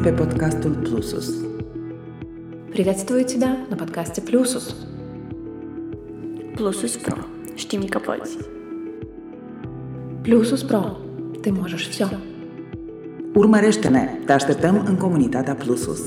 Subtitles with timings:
[0.00, 1.34] pe podcastul Plusus.
[2.70, 4.74] Приветствую тебя на подкасте Плюсус.
[6.54, 7.16] Plusus Pro.
[7.54, 8.36] Știm că poți.
[10.22, 10.96] Плюсус Про.
[11.42, 12.06] Ты можешь все.
[13.34, 14.18] Urmărește-ne!
[14.26, 16.00] Te așteptăm în comunitatea Plusus.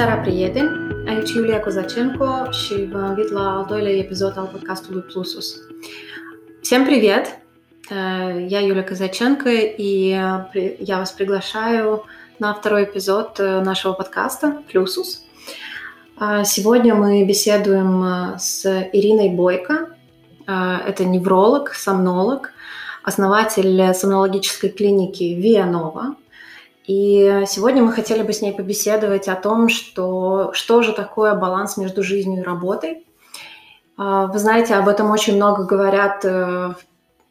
[0.00, 0.68] Seara, prieteni!
[1.06, 5.54] Aici Iulia Kozacenko și vă invit la al doilea episod al podcastului Plusus.
[6.62, 7.26] Всем привет!
[7.90, 10.08] Э, Я Юлия Казаченко, и
[10.78, 12.04] я вас приглашаю
[12.38, 15.22] на второй эпизод э, нашего подкаста «Плюсус».
[16.16, 19.74] А Сегодня мы беседуем э, с Ириной Бойко.
[20.86, 22.52] Это невролог, сомнолог,
[23.02, 26.16] основатель сомнологической клиники Вианова.
[26.90, 31.76] И сегодня мы хотели бы с ней побеседовать о том, что, что же такое баланс
[31.76, 33.06] между жизнью и работой.
[33.96, 36.76] А, Вы знаете, об этом очень много говорят э, в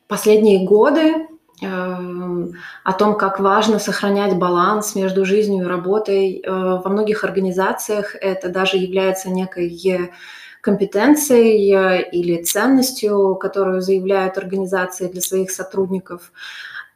[0.08, 1.28] последние годы,
[1.62, 2.54] эм,
[2.86, 6.42] о том, как важно сохранять баланс между жизнью и работой.
[6.42, 10.10] Э, Во многих организациях это даже является некой э,
[10.62, 16.32] компетенцией э, или ценностью, которую заявляют организации для своих сотрудников.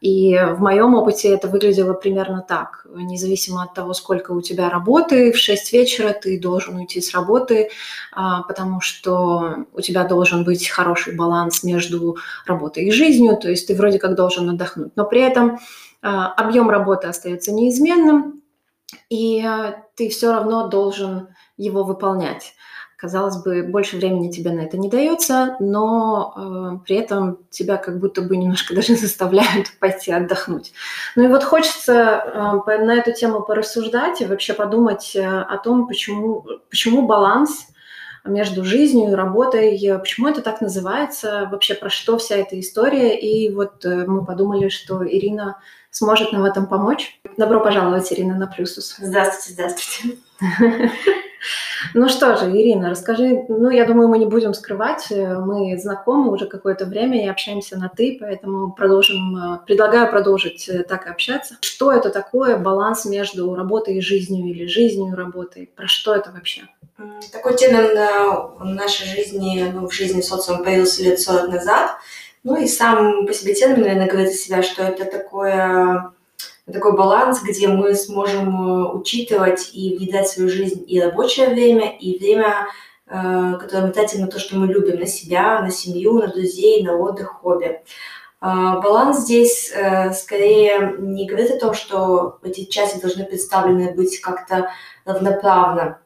[0.04, 2.86] И в моем опыте это выглядело примерно так.
[2.94, 7.70] Независимо от того, сколько у тебя работы, в 6 вечера ты должен уйти с работы,
[8.12, 13.66] а, потому что у тебя должен быть хороший баланс между работой и жизнью, то есть
[13.66, 14.92] ты вроде как должен отдохнуть.
[14.94, 15.58] Но при этом
[16.02, 18.42] а, объем работы остается неизменным,
[19.08, 22.52] и а, ты все равно должен его выполнять.
[23.04, 27.98] Казалось бы, больше времени тебе на это не дается, но э, при этом тебя как
[27.98, 30.72] будто бы немножко даже заставляют пойти отдохнуть.
[31.14, 31.92] Ну и вот хочется
[32.66, 37.66] э, на эту тему порассуждать и вообще подумать э, о том, почему, почему баланс
[38.24, 43.20] между жизнью и работой, э, почему это так называется, вообще про что вся эта история.
[43.20, 45.58] И вот э, мы подумали, что Ирина
[45.90, 47.20] сможет нам в этом помочь.
[47.36, 48.96] Добро пожаловать, Ирина, на Плюсус.
[48.96, 50.16] Здравствуйте, здравствуйте.
[51.94, 56.32] Ну что же, Ирина, расскажи, ну, я думаю, мы не будем скрывать, э, мы знакомы
[56.32, 61.10] уже какое-то время и общаемся на «ты», поэтому продолжим, э, предлагаю продолжить э, так и
[61.10, 61.56] общаться.
[61.60, 65.70] Что это такое баланс между работой и жизнью или жизнью и работой?
[65.74, 66.62] Про что это вообще?
[67.32, 67.96] Такой термин
[68.58, 71.96] в нашей жизни, ну, в жизни социума появился лет 40 назад.
[72.44, 76.12] Ну и сам по себе термин, наверное, говорит о себя, что это такое,
[76.72, 81.96] такой баланс, где мы сможем э, учитывать и внедрять в свою жизнь и рабочее время,
[81.96, 82.68] и время,
[83.06, 86.82] э, которое мы тратим на то, что мы любим, на себя, на семью, на друзей,
[86.82, 87.82] на отдых, хобби.
[88.46, 94.20] А, Баланс здесь э, скорее не говорит о том, что эти части должны представлены быть
[94.20, 94.68] как-то
[95.06, 95.98] равноправно.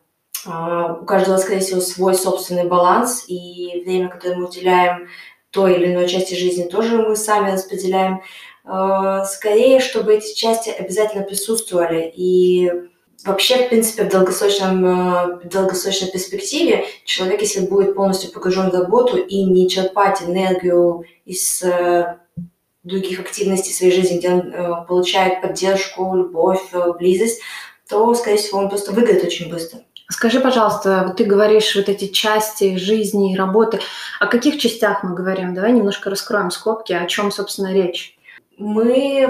[0.46, 5.08] А, У каждого, скорее всего, свой собственный баланс, и время, которое мы уделяем
[5.50, 8.22] той или иной части жизни, тоже мы сами распределяем.
[8.64, 12.12] А, Скорее, чтобы эти части обязательно присутствовали.
[12.14, 12.70] И
[13.24, 18.74] вообще, в принципе, в, долгосрочном, э, в долгосрочной перспективе человек, если будет полностью погружен в
[18.74, 22.16] работу и не черпать энергию из э,
[22.84, 27.40] других активностей своей жизни, где он э, получает поддержку, любовь, э, близость,
[27.88, 29.80] то, скорее всего, он просто выиграет очень быстро.
[30.10, 33.80] Скажи, пожалуйста, вот ты говоришь вот эти части жизни и работы.
[34.20, 35.54] О каких частях мы говорим?
[35.54, 38.17] Давай немножко раскроем скобки, о чем, собственно, речь.
[38.58, 39.22] Мы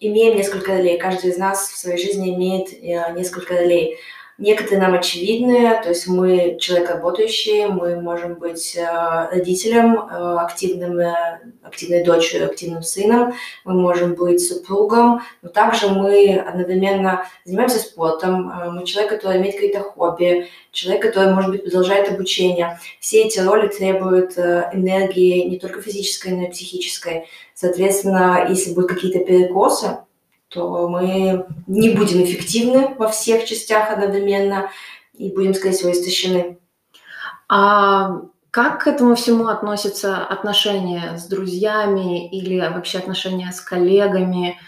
[0.00, 0.98] имеем несколько ролей.
[0.98, 3.98] Каждый из нас в своей жизни имеет э, несколько ролей.
[4.36, 10.98] Некоторые нам очевидные, то есть мы человек работающий, мы можем быть э, родителем, э, активным,
[10.98, 13.34] э, активной дочерью, активным сыном,
[13.64, 19.82] мы можем быть супругом, но также мы одновременно занимаемся спортом, мы человек, который имеет какие-то
[19.82, 22.80] хобби, человек, который, может быть, продолжает обучение.
[22.98, 27.28] Все эти роли требуют энергии не только физической, но и психической.
[27.54, 29.98] Соответственно, если будут какие-то перекосы,
[30.54, 34.70] то мы не будем эффективны во всех частях одновременно
[35.12, 36.58] и будем, скорее всего, истощены.
[37.48, 38.20] А
[38.50, 44.58] как к этому всему относятся отношения с друзьями или вообще отношения с коллегами?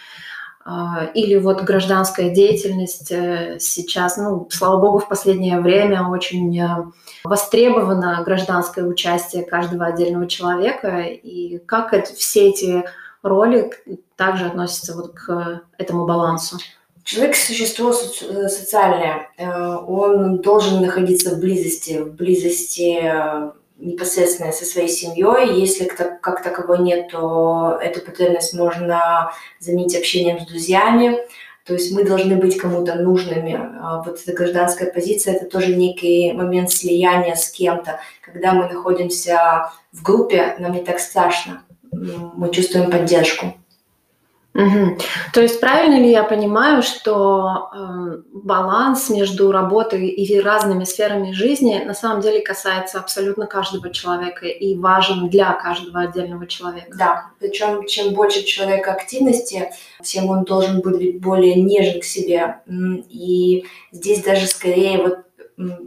[0.68, 6.86] А, Или вот гражданская деятельность э, сейчас, ну, слава богу, в последнее время очень э,
[7.22, 11.02] востребовано гражданское участие каждого отдельного человека.
[11.02, 12.84] И как это- все эти
[13.28, 13.70] роли
[14.16, 16.58] также относятся вот к этому балансу?
[17.06, 19.30] Человек– существо э, социальное.
[19.38, 25.60] Э, Он должен находиться в близости, в близости э, непосредственно со своей семьей.
[25.60, 29.30] Если как таковой нет, то эту потребность можно
[29.60, 31.18] заменить общением с друзьями.
[31.64, 33.60] То есть мы должны быть кому-то нужными.
[34.04, 38.00] Вот эта гражданская позиция– это тоже некий момент слияния с кем-то.
[38.20, 41.62] Когда мы находимся в группе, нам не так страшно.
[42.36, 43.54] Мы чувствуем поддержку.
[44.56, 44.98] Угу.
[45.34, 51.82] То есть правильно ли я понимаю, что э, баланс между работой и разными сферами жизни
[51.84, 56.96] на самом деле касается абсолютно каждого человека и важен для каждого отдельного человека?
[56.98, 59.70] Да, причем чем больше человека активности,
[60.02, 62.60] тем он должен быть более нежен к себе.
[63.10, 65.18] И здесь даже скорее вот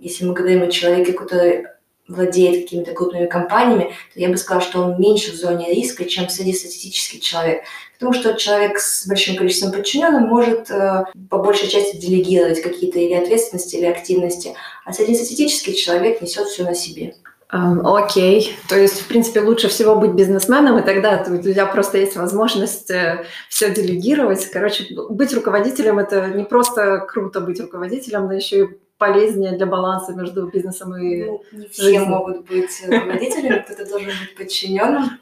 [0.02, 1.66] если мы говорим о человеке, который
[2.10, 6.28] владеет какими-то крупными компаниями, то я бы сказала, что он меньше в зоне риска, чем
[6.28, 7.62] среднестатистический человек.
[7.94, 13.14] Потому что человек с большим количеством подчиненных может э, по большей части делегировать какие-то или
[13.14, 17.14] ответственности, или активности, а среднестатистический человек несет все на себе.
[17.52, 18.70] Окей, okay.
[18.70, 22.92] то есть, в принципе, лучше всего быть бизнесменом, и тогда у тебя просто есть возможность
[22.92, 24.46] э, все делегировать.
[24.52, 30.14] Короче, быть руководителем– это не просто круто быть руководителем, но еще и полезнее для баланса
[30.14, 32.06] между бизнесом и ну, не все жизнью.
[32.06, 35.20] могут быть руководителями, кто-то должен быть подчиненным.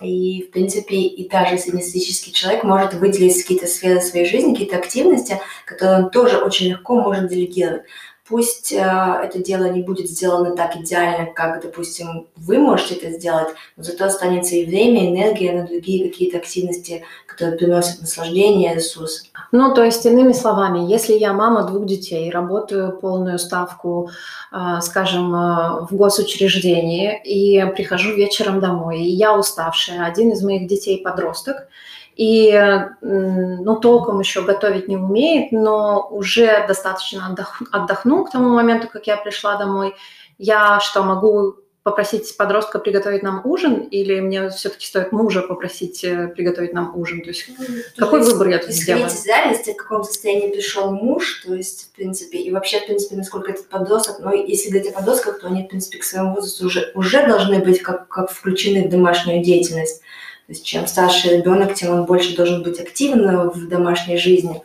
[0.00, 5.40] И, в принципе, и даже среднестатистический человек может выделить какие-то сферы своей жизни, какие-то активности,
[5.64, 7.84] которые он тоже очень легко может делегировать.
[8.26, 13.48] Пусть э, это дело не будет сделано так идеально, как, допустим, вы можете это сделать,
[13.76, 19.26] но зато останется и время, и энергия на другие какие-то активности, которые приносят наслаждение, ресурсы.
[19.52, 24.08] Ну, то есть, иными словами, если я мама двух детей, работаю полную ставку,
[24.52, 30.66] э, скажем, э, в госучреждении, и прихожу вечером домой, и я уставшая, один из моих
[30.66, 31.68] детей подросток,
[32.16, 32.52] и,
[33.00, 39.06] ну, толком еще готовить не умеет, но уже достаточно отдох, отдохнул к тому моменту, как
[39.06, 39.94] я пришла домой.
[40.38, 46.28] Я что, могу попросить подростка приготовить нам ужин, или мне все-таки стоит мужа попросить э,
[46.28, 47.20] приготовить нам ужин?
[47.20, 47.66] То есть ну,
[47.98, 49.06] какой есть, выбор я тут сделаю?
[49.06, 53.16] Из реальности, в каком состоянии пришел муж, то есть, в принципе, и вообще, в принципе,
[53.16, 56.66] насколько этот подросток, но если говорить о подростках, то они, в принципе, к своему возрасту
[56.66, 60.00] уже, уже должны быть как, как включены в домашнюю деятельность.
[60.46, 64.62] То есть чем старше ребенок, тем он больше должен быть активен в домашней жизни.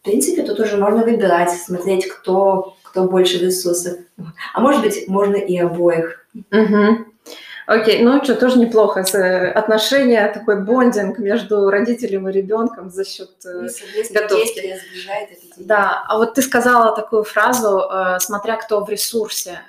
[0.00, 3.98] В принципе, тут уже можно выбирать, смотреть, кто, кто больше ресурсов.
[4.54, 6.26] А может быть, можно и обоих.
[6.52, 7.06] Угу.
[7.68, 9.04] Окей, ну что, тоже неплохо.
[9.12, 13.68] Э, отношения, такой бондинг между родителем и ребенком за счет э,
[14.10, 14.80] готовки.
[15.58, 19.60] Да, а вот ты сказала такую фразу, э, смотря кто в ресурсе.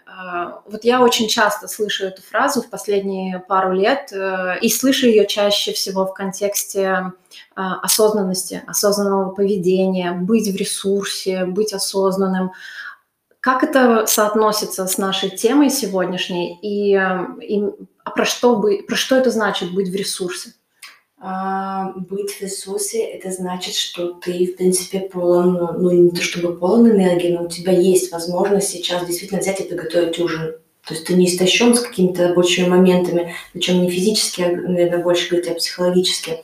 [0.65, 4.13] Вот я очень часто слышу эту фразу в последние пару лет,
[4.61, 7.11] и слышу ее чаще всего в контексте
[7.55, 12.51] осознанности, осознанного поведения, быть в ресурсе, быть осознанным.
[13.41, 17.63] Как это соотносится с нашей темой сегодняшней и, и
[18.03, 20.53] а про что, бы, про что это значит быть в ресурсе?
[21.21, 26.55] А, быть в ресурсе– это значит, что ты, в принципе, полон, ну, не то чтобы
[26.55, 30.55] полон энергии, но у тебя есть возможность сейчас действительно взять и приготовить ужин.
[30.85, 35.29] То есть ты не истощен с какими-то рабочими моментами, причем не физически, а, наверное, больше
[35.29, 36.43] говорить, а психологически.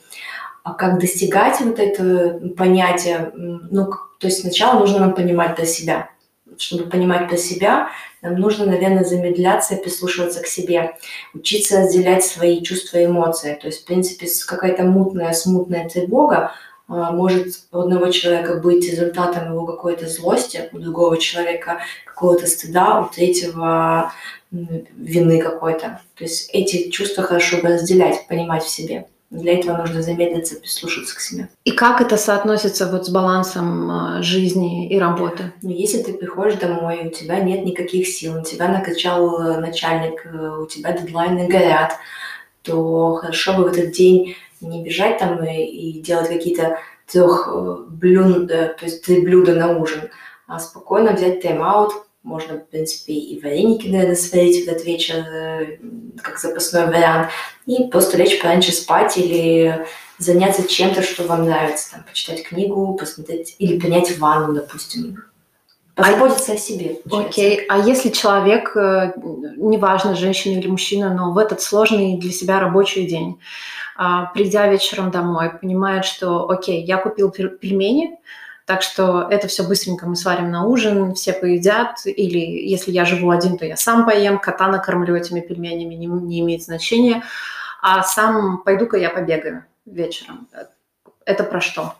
[0.62, 3.32] А как достигать вот это понятие?
[3.34, 6.08] Ну, то есть сначала нужно нам понимать про себя–
[6.58, 7.88] чтобы понимать про себя,
[8.22, 10.96] нам нужно, наверное, замедляться прислушиваться к себе,
[11.34, 13.58] учиться разделять свои чувства и эмоции.
[13.60, 16.52] То есть, в принципе, какая-то мутная, смутная тревога
[16.88, 23.00] а, может у одного человека быть результатом его какой-то злости, у другого человека какого-то стыда,
[23.00, 24.12] у третьего
[24.50, 26.00] вины какой-то.
[26.14, 29.06] То есть эти чувства хорошо бы разделять, понимать в себе.
[29.30, 31.48] Для этого нужно замедлиться, прислушаться к себе.
[31.64, 35.52] И как это соотносится вот с балансом а, жизни и работы?
[35.62, 40.24] Ну, если ты приходишь домой, у тебя нет никаких сил, у тебя накачал э, начальник,
[40.26, 41.94] э, у тебя дедлайны горят,
[42.62, 46.78] то хорошо бы в этот день не бежать там и, и делать какие-то
[47.10, 50.08] трех э, блюда, то есть три блюда на ужин,
[50.46, 51.92] а спокойно взять тайм-аут,
[52.26, 55.78] можно, в принципе, и вареники, наверное, сварить в этот вечер, э,
[56.20, 57.30] как запасной вариант,
[57.66, 59.86] и просто лечь пораньше спать или
[60.18, 61.92] заняться чем-то, что вам нравится.
[61.92, 65.22] Там, почитать книгу, посмотреть или принять ванну, допустим.
[65.94, 66.98] Позаботиться а, о себе.
[67.10, 67.60] Окей.
[67.60, 67.64] Okay.
[67.68, 69.12] А если человек, э,
[69.56, 73.38] неважно, женщина или мужчина, но в этот сложный для себя рабочий день,
[73.96, 78.18] а, придя вечером домой, понимает, что, окей, я купил пельмени,
[78.66, 83.30] так что это все быстренько мы сварим на ужин, все поедят, или если я живу
[83.30, 87.22] один, то я сам поем, кота накормлю этими пельменями, не, не имеет значения,
[87.80, 90.48] а сам пойду-ка я побегаю вечером.
[91.24, 91.94] Это про что?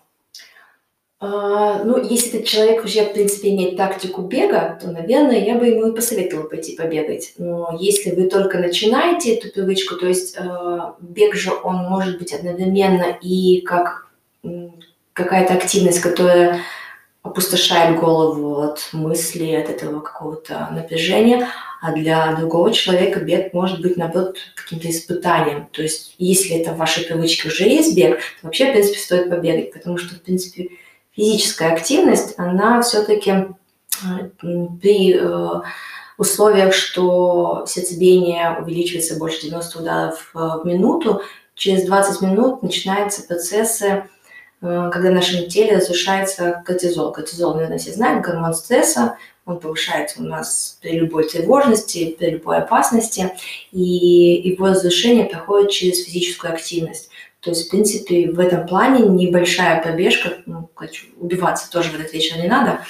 [1.18, 5.66] А, ну, если этот человек уже, в принципе, имеет тактику бега, то, наверное, я бы
[5.66, 7.35] ему и посоветовала пойти побегать.
[7.38, 12.35] Но если вы только начинаете эту привычку, то есть э, бег же, он может быть
[12.35, 14.08] одновременно и как
[15.16, 16.61] какая-то активность, которая
[17.23, 21.49] опустошает голову от мыслей, от этого какого-то напряжения,
[21.80, 25.68] а для другого человека бег может быть, наоборот, каким-то испытанием.
[25.73, 29.30] То есть, если это в вашей привычке уже есть бег, то вообще, в принципе, стоит
[29.30, 30.68] побегать, потому что, в принципе,
[31.12, 33.46] физическая активность, она все-таки э,
[34.80, 35.61] при э,
[36.18, 41.23] условиях, что сердцебиение увеличивается больше 90 ударов э, в минуту,
[41.54, 44.04] через 20 минут начинаются процессы,
[44.92, 47.12] когда в нашем теле разрушается кортизол.
[47.12, 52.58] Кортизол, наверное, все знают, гормон стресса, он повышается у нас при любой тревожности, при любой
[52.58, 53.32] опасности,
[53.70, 57.11] и его разрушение проходит через физическую активность.
[57.40, 60.68] То есть, в принципе, в этом плане небольшая пробежка, ну,
[61.20, 62.80] убиваться тоже в этот вечер не надо,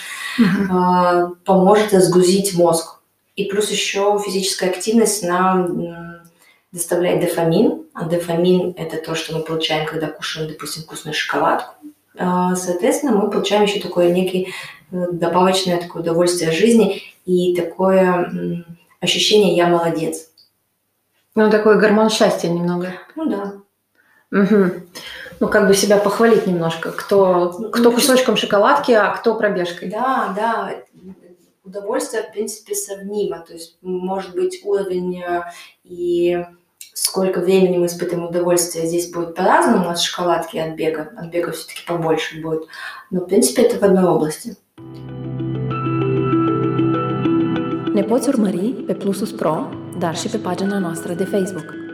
[0.41, 1.37] uh-huh.
[1.45, 3.01] поможет разгрузить мозг.
[3.35, 6.23] И плюс еще физическая активность нам
[6.73, 7.86] доставляет дофамин.
[7.97, 11.77] А дофамин– это то, что мы получаем, когда кушаем, допустим, вкусную шоколадку.
[12.19, 14.53] А, соответственно, мы получаем еще такое некий
[14.93, 18.65] э, добавочное такое удовольствие жизни и такое
[19.01, 20.29] ощущение «я молодец».
[21.35, 22.93] Ну, такой гормон счастья немного.
[23.15, 23.55] Ну да.
[24.31, 24.73] Угу.
[25.41, 26.93] Ну, как бы себя похвалить немножко.
[26.93, 29.89] Кто, ну, кто кусочком шоколадки, а кто пробежкой.
[29.89, 30.75] Да, да.
[31.65, 33.39] Удовольствие, в принципе, сравнимо.
[33.39, 35.45] То есть, может быть, уровень э,
[35.83, 36.45] и
[36.97, 41.13] сколько времени мы испытываем удовольствие здесь будет по-разному от шоколадки от бега.
[41.17, 42.63] От бега все-таки побольше будет.
[43.11, 44.57] Но, в принципе, это в одной области.
[47.95, 51.86] Ne poți urmări pe Plusus Pro, dar și pe pagina noastră de Facebook.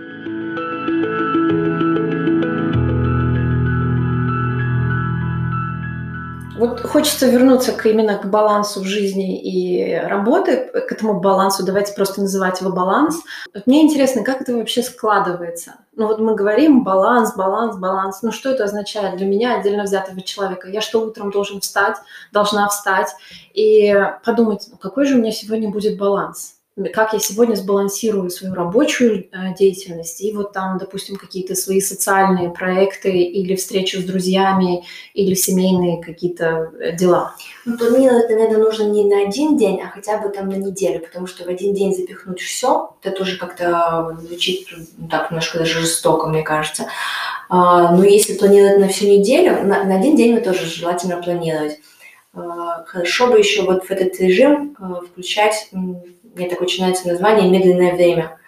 [6.63, 11.93] Вот хочется вернуться к, именно к балансу в жизни и работы, к этому балансу, давайте
[11.93, 13.21] просто называть его баланс.
[13.53, 15.73] Вот мне интересно, как это вообще складывается?
[15.97, 18.23] Ну вот мы говорим баланс, баланс, баланс.
[18.23, 20.69] Ну что это означает для меня, отдельно взятого человека?
[20.69, 21.97] Я что, утром должен встать,
[22.31, 23.09] должна встать
[23.55, 23.93] и
[24.25, 26.62] подумать, ну какой же у меня сегодня будет баланс?
[26.95, 32.51] Как я сегодня сбалансирую свою рабочую э, деятельность и вот там, допустим, какие-то свои социальные
[32.51, 37.35] проекты или встречу с друзьями или семейные какие-то э, дела.
[37.67, 41.27] Ну, планировать, наверное, нужно не на один день, а хотя бы там на неделю, потому
[41.27, 46.27] что в один день запихнуть все, это тоже как-то звучит ну, так немножко даже жестоко,
[46.27, 46.87] мне кажется.
[47.51, 51.81] А, но если планировать на всю неделю, на, один день мы тоже желательно планировать.
[52.35, 55.69] А, хорошо бы еще вот в этот режим э, включать
[56.35, 58.39] мне так очень нравится название «Медленное время».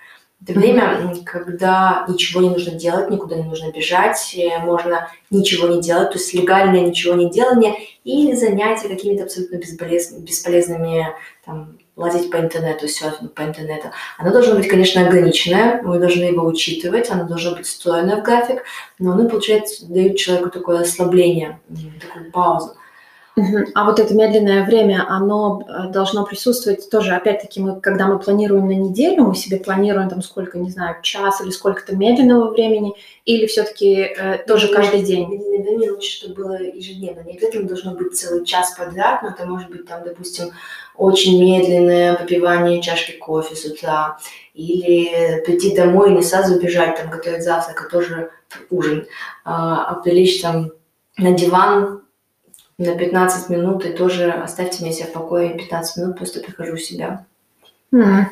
[0.46, 5.80] Это время, когда ничего не нужно делать, никуда не нужно бежать, э, можно ничего не
[5.80, 7.74] делать, то есть легальное ничего не делание
[8.04, 11.14] или занятия какими-то абсолютно бесполезными,
[11.46, 13.88] там, лазить по интернету, серфинг по интернету.
[14.18, 18.64] Оно должно быть, конечно, ограниченное, мы должны его учитывать, оно должно быть встроено в график,
[18.98, 21.60] но оно, получается, дает человеку такое расслабление,
[22.00, 22.74] такую паузу.
[23.74, 28.68] А вот это медленное время, оно э, должно присутствовать тоже, опять-таки, мы, когда мы планируем
[28.68, 33.46] на неделю, мы себе планируем там сколько, не знаю, час или сколько-то медленного времени, или
[33.46, 35.28] все-таки э, тоже ну, каждый день?
[35.28, 37.22] Медленное время лучше, чтобы было ежедневно.
[37.22, 40.52] Не обязательно должно быть целый час подряд, но это может быть там, допустим,
[40.96, 44.18] очень медленное попивание чашки кофе с утра,
[44.54, 48.30] или прийти домой и не сразу бежать, там, готовить завтрак, а тоже
[48.70, 49.08] ужин,
[49.44, 50.70] а, а прилечь там
[51.16, 52.03] на диван,
[52.78, 56.82] на 15 минут, и тоже оставьте меня себя в покое 15 минут, просто прихожу в
[56.82, 57.24] себя.
[57.92, 58.24] Mm.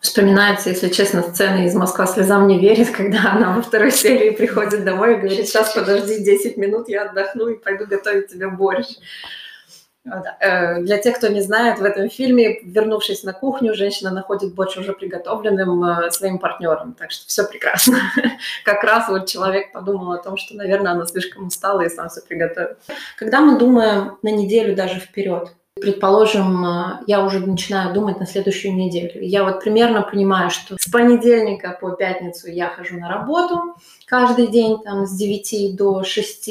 [0.00, 4.84] Вспоминается, если честно, сцена из «Москва слезам не верит», когда она во второй серии приходит
[4.84, 8.86] домой и говорит, сейчас подожди 10 минут, я отдохну и пойду готовить тебе борщ.
[10.04, 14.76] Э, для тех, кто не знает, в этом фильме, вернувшись на кухню, женщина находит борщ
[14.76, 16.94] уже приготовленным э, своим партнером.
[16.94, 17.98] Так что все прекрасно.
[18.64, 22.20] Как раз вот человек подумал о том, что, наверное, она слишком устала и сам все
[22.22, 22.78] приготовит.
[23.16, 28.74] Когда мы думаем на неделю даже вперед, Предположим, э, я уже начинаю думать на следующую
[28.74, 29.22] неделю.
[29.22, 33.76] Я вот примерно понимаю, что с понедельника по пятницу я хожу на работу
[34.06, 36.50] каждый день там с 9 до 6,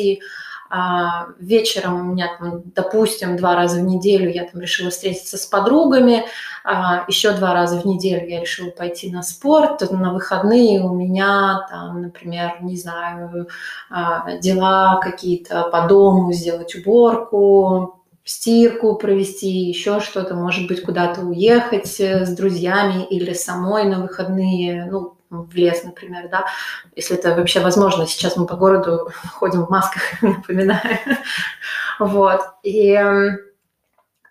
[0.70, 5.46] а, вечером у меня, там, допустим, два раза в неделю я там решила встретиться с
[5.46, 6.26] подругами,
[6.64, 11.66] а, еще два раза в неделю я решила пойти на спорт, на выходные у меня
[11.70, 13.48] там, например, не знаю,
[13.90, 17.98] а, дела какие-то по дому, сделать уборку,
[18.28, 24.86] стирку провести, еще что-то, может быть, куда-то уехать э, с друзьями или самой на выходные,
[24.92, 26.46] ну, в лес, например, да,
[26.96, 28.08] если это вообще возможно.
[28.08, 30.98] Сейчас мы по городу ходим в масках, напоминаю.
[32.00, 32.42] Вот.
[32.64, 32.98] И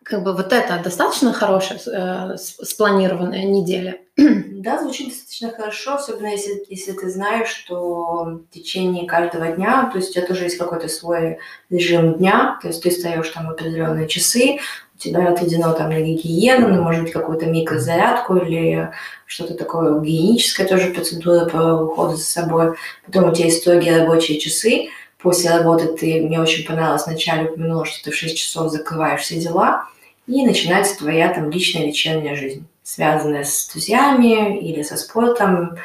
[0.06, 3.98] как бы вот это достаточно хорошая э, спланированная неделя.
[4.16, 9.98] Да, звучит достаточно хорошо, особенно если, если ты знаешь, что в течение каждого дня, то
[9.98, 11.38] есть у тебя тоже есть какой-то свой
[11.70, 14.58] режим дня, то есть ты встаешь там определенные часы,
[14.98, 18.90] тебя отведено там на гигиену, ну, может быть, какую-то микрозарядку или
[19.26, 22.76] что-то такое гигиеническое тоже процедура по уходу за собой.
[23.04, 24.88] Потом у тебя есть строгие рабочие часы.
[25.18, 29.40] После работы ты, мне очень понравилось, вначале упомянула, что ты в 6 часов закрываешь все
[29.40, 29.86] дела,
[30.26, 35.76] и начинается твоя там личная вечерняя жизнь, связанная с друзьями или со спортом,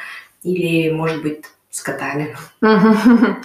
[0.44, 2.36] или, может быть, с котами.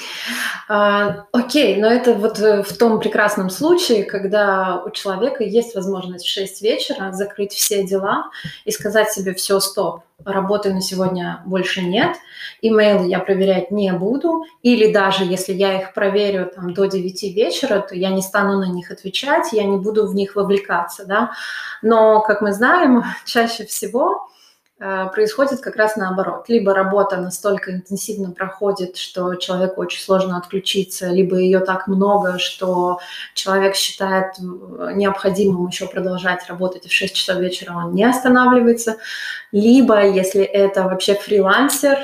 [0.69, 6.25] А, окей, но это вот э, в том прекрасном случае, когда у человека есть возможность
[6.25, 8.31] в 6 вечера закрыть все дела
[8.65, 12.17] и сказать себе все, стоп, работы на сегодня больше нет,
[12.63, 17.79] имейлы я проверять не буду, или даже если я их проверю там, до 9 вечера,
[17.79, 21.31] то я не стану на них отвечать, я не буду в них вовлекаться, да.
[21.81, 24.27] Но, как мы знаем, чаще всего
[24.79, 26.49] происходит как раз наоборот.
[26.49, 32.99] Либо работа настолько интенсивно проходит, что человеку очень сложно отключиться, либо ее так много, что
[33.35, 38.99] человек считает э, необходимым еще продолжать работать, и в 6 часов вечера он не останавливается.
[39.51, 41.97] Либо, если это вообще фрилансер,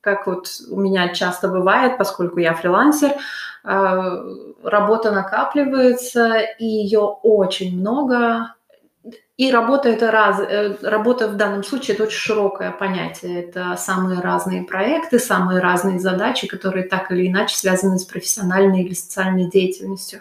[0.00, 4.24] как вот у меня часто бывает, поскольку я фрилансер, э,
[4.62, 8.54] работа накапливается, и ее очень много,
[9.40, 13.42] и работа это раз, э, работа в данном случае это очень широкое понятие.
[13.42, 18.92] Это самые разные проекты, самые разные задачи, которые так или иначе связаны с профессиональной или
[18.92, 20.20] социальной деятельностью.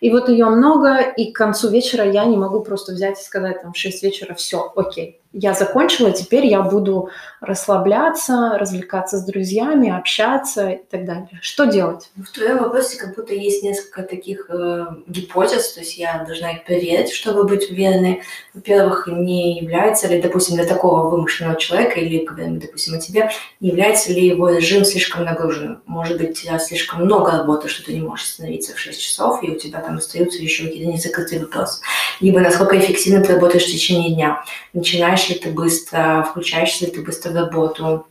[0.00, 3.60] И вот ее много, и к концу вечера я не могу просто взять и сказать
[3.60, 7.10] там в 6 вечера все, окей, я закончила, теперь я буду
[7.40, 11.28] расслабляться, развлекаться с друзьями, общаться и так далее.
[11.42, 12.10] Что делать?
[12.16, 16.64] В твоем вопросе как будто есть несколько таких э, гипотез, то есть я должна их
[16.64, 18.22] проверить, чтобы быть уверенной.
[18.54, 23.70] Во-первых, не является ли, допустим, для такого вымышленного человека, или, говорим, допустим, о тебе, не
[23.70, 25.82] является ли его режим слишком нагруженным?
[25.86, 29.42] Может быть, у тебя слишком много работы, что ты не можешь остановиться в 6 часов,
[29.42, 31.80] и у тебя там остаются еще какие-то незакрытые вопросы.
[32.20, 34.44] Либо насколько эффективно ты работаешь в течение дня.
[34.72, 38.06] Начинаешь включаешь ли ты быстро, включаешься ли ты быстро в работу.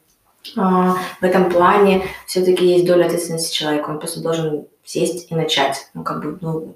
[0.57, 3.89] А, в этом плане все-таки есть доля ответственности человека.
[3.89, 5.87] Он просто должен сесть и начать.
[5.93, 6.75] Ну, как бы, ну,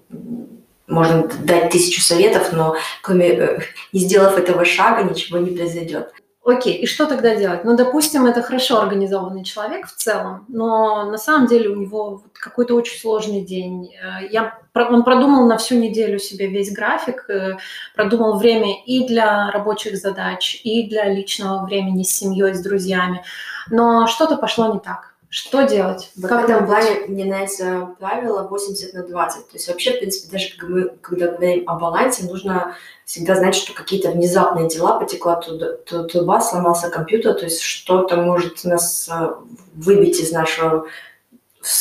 [0.88, 3.60] можно дать тысячу советов, но кроме э,
[3.92, 6.14] не сделав этого шага, ничего не произойдет.
[6.48, 7.66] Окей, и что тогда делать?
[7.66, 12.74] Ну, допустим, это хорошо организованный человек в целом, но на самом деле у него какой-то
[12.74, 13.94] очень сложный день.
[14.02, 17.58] Э, я, он продумал на всю неделю себе весь график, э,
[17.96, 23.26] продумал время и для рабочих задач, и для личного времени с семьей, с друзьями,
[23.70, 25.17] но что-то пошло не так.
[25.38, 26.10] Что делать?
[26.16, 29.48] В как этом плане мне нравится правило 80 на 20.
[29.48, 33.54] То есть вообще, в принципе, даже когда мы когда говорим о балансе, нужно всегда знать,
[33.54, 39.30] что какие-то внезапные дела, потекла труба, сломался компьютер, то есть что-то может нас э,
[39.76, 40.88] выбить из нашего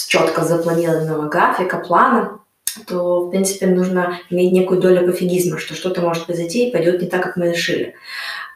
[0.06, 2.40] четко запланированного графика, плана,
[2.86, 7.08] то, в принципе, нужно иметь некую долю пофигизма, что что-то может произойти и пойдет не
[7.08, 7.94] так, как мы решили.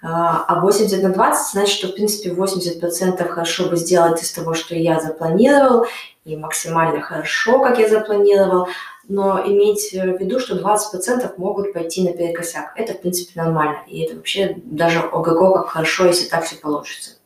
[0.03, 4.75] А 80 на 20 значит, что, в принципе, 80% хорошо бы сделать из того, что
[4.75, 5.87] я запланировал,
[6.25, 8.69] и максимально хорошо, как я запланировал,
[9.09, 12.73] но иметь в виду, что 20% могут пойти на перекосяк.
[12.77, 13.79] Это, в принципе, нормально.
[13.89, 17.17] И это вообще даже ого-го, как хорошо, если так все получится.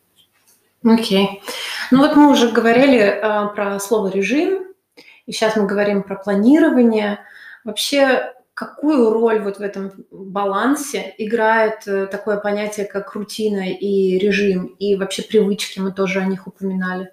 [0.84, 1.42] Окей.
[1.42, 1.50] Okay.
[1.90, 4.64] Ну вот мы уже говорили э, про слово режим,
[5.26, 7.20] и сейчас мы говорим про планирование.
[7.64, 14.66] Вообще Какую роль вот в этом балансе играет э, такое понятие, как рутина и режим,
[14.78, 17.10] и вообще привычки, мы тоже о них упоминали?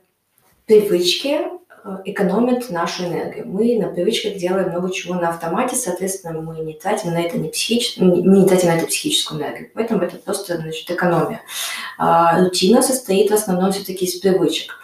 [0.67, 1.39] Привычки
[1.83, 3.47] э, экономят нашу энергию.
[3.47, 7.49] Мы на привычках делаем много чего на автомате, соответственно, мы не тратим на это не,
[7.49, 7.97] психич...
[7.97, 9.71] мы не тратим на это психическую энергию.
[9.73, 11.41] Поэтому это просто значит, экономия.
[11.97, 14.75] А, рутина состоит в основном все-таки из привычек.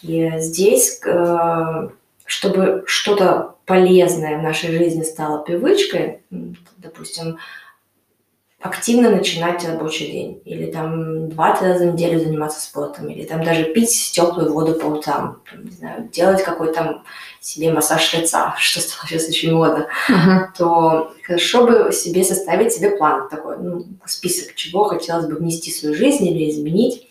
[0.00, 1.88] И здесь э,
[2.32, 6.22] чтобы что-то полезное в нашей жизни стало привычкой,
[6.78, 7.38] допустим,
[8.58, 13.64] активно начинать рабочий день, или там два-три раза в неделю заниматься спортом, или там даже
[13.64, 17.02] пить теплую воду по утрам, там, не знаю, делать какой-то
[17.42, 20.46] себе массаж лица, что стало сейчас очень модно, uh-huh.
[20.56, 25.76] то хорошо бы себе составить себе план такой, ну, список, чего хотелось бы внести в
[25.76, 27.08] свою жизнь или изменить,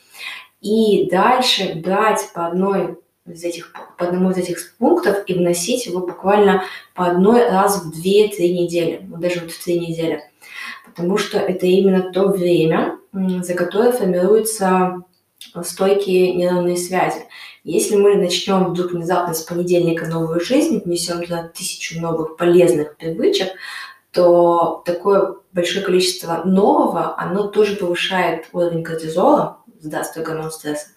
[0.61, 5.99] и дальше брать по одной из этих, по одному из этих пунктов и вносить его
[5.99, 6.63] буквально
[6.95, 10.21] по одной раз в 2-3 недели, вот даже вот в 3 недели.
[10.85, 15.03] Потому что это именно то время, за которое формируется
[15.63, 17.23] стойкие нейронные связи.
[17.63, 23.49] Если мы начнем вдруг внезапно с понедельника новую жизнь, внесем туда тысячу новых полезных привычек,
[24.11, 30.87] то такое большое количество нового, оно тоже повышает уровень кортизола, сдаст гормон стресса.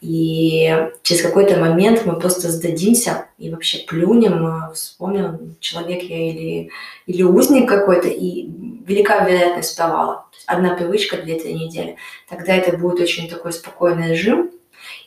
[0.00, 6.70] И через какой-то момент мы просто сдадимся и вообще плюнем, э, вспомним, человек я или,
[7.06, 8.48] или узник какой-то, и
[8.86, 10.26] велика вероятность провала.
[10.46, 11.96] Одна привычка, две-три недели.
[12.28, 14.50] Тогда это будет очень такой спокойный режим.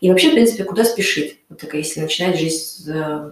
[0.02, 1.40] И вообще, в принципе, куда спешить?
[1.50, 3.32] Вот такая, если начинать жизнь с, э,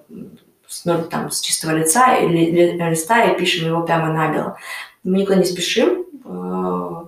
[0.67, 4.57] с, ну, там, с чистого лица или, листа и пишем его прямо набело.
[5.03, 7.05] Мы никуда не спешим, э,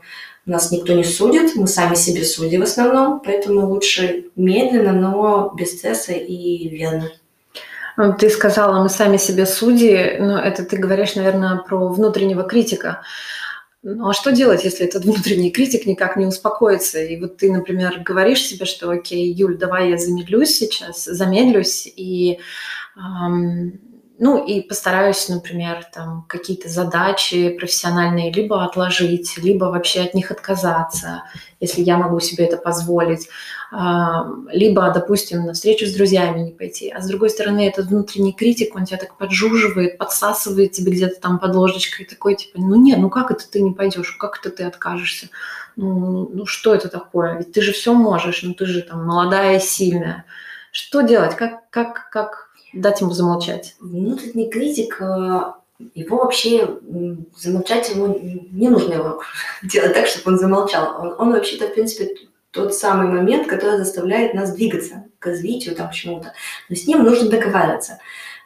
[0.52, 5.78] нас никто не судит, мы сами себе судим в основном, поэтому лучше медленно, но без
[5.78, 7.12] стресса и верно.
[7.98, 13.02] Ну, ты сказала, мы сами себе судьи, но это ты говоришь, наверное, про внутреннего критика.
[13.84, 17.02] Ну а что делать, если этот внутренний критик никак не успокоится?
[17.02, 22.40] И вот ты, например, говоришь себе, что окей, Юль, давай я замедлюсь сейчас, замедлюсь и
[22.96, 23.80] эм,
[24.20, 31.24] ну и постараюсь, например, там какие-то задачи профессиональные либо отложить, либо вообще от них отказаться,
[31.60, 33.30] если я могу себе это позволить.
[33.72, 36.90] Либо, допустим, на встречу с друзьями не пойти.
[36.90, 41.38] А с другой стороны, этот внутренний критик, он тебя так поджуживает, подсасывает тебе где-то там
[41.38, 44.64] под ложечкой, такой типа, ну нет, ну как это ты не пойдешь, как это ты
[44.64, 45.30] откажешься?
[45.76, 47.38] Ну, ну что это такое?
[47.38, 50.26] Ведь ты же все можешь, ну ты же там молодая сильная.
[50.72, 51.36] Что делать?
[51.36, 52.47] Как, как, как
[52.78, 53.76] дать ему замолчать?
[53.80, 55.54] Внутренний критик, э,
[55.94, 56.80] его вообще
[57.36, 58.20] замолчать ему
[58.52, 59.22] не нужно его
[59.64, 61.02] делать так, чтобы он замолчал.
[61.02, 62.16] Он, он вообще-то, в принципе,
[62.52, 66.34] тот самый момент, который заставляет нас двигаться к развитию, там, к чему-то.
[66.70, 68.00] Но с ним нужно договариваться.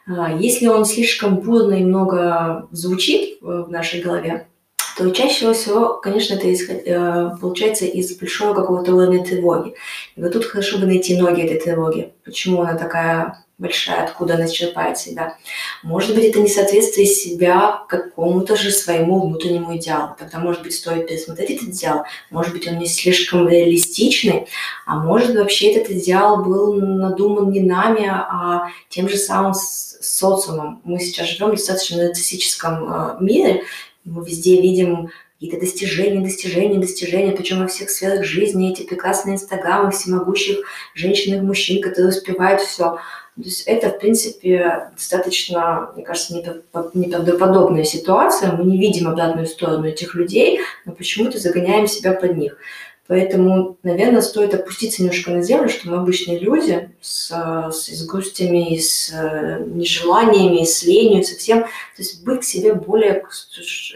[0.06, 4.48] А, если он слишком бурно и много звучит в нашей голове,
[4.96, 9.74] то чаще всего, конечно, это исход, э, получается из большого какого-то уровня тревоги.
[10.16, 12.12] И вот тут хорошо бы найти ноги этой тревоги.
[12.24, 15.38] Почему она такая большая, откуда она черпает себя.
[15.82, 20.14] Может быть, это несоответствие себя какому-то же своему внутреннему идеалу.
[20.18, 22.04] Тогда, может быть, стоит пересмотреть этот идеал.
[22.30, 24.46] Может быть, он не слишком реалистичный,
[24.84, 30.82] а может, вообще этот идеал был надуман не нами, а тем же самым социумом.
[30.84, 33.62] Мы сейчас живем в достаточно нарциссическом э, мире,
[34.04, 35.10] мы везде видим
[35.42, 40.58] какие-то достижения, достижения, достижения, причем во всех сферах жизни, эти прекрасные инстаграмы всемогущих
[40.94, 42.98] женщин и мужчин, которые успевают все.
[43.36, 48.52] То есть это, в принципе, достаточно, мне кажется, неправдоподобная ситуация.
[48.52, 52.58] Мы не видим обратную сторону этих людей, но почему-то загоняем себя под них.
[53.06, 57.30] Поэтому, наверное, стоит опуститься немножко на землю, что мы обычные люди с,
[57.70, 61.62] с изгрустями, с э, нежеланиями, с ленью, со всем.
[61.62, 61.68] То
[61.98, 63.24] есть быть к себе более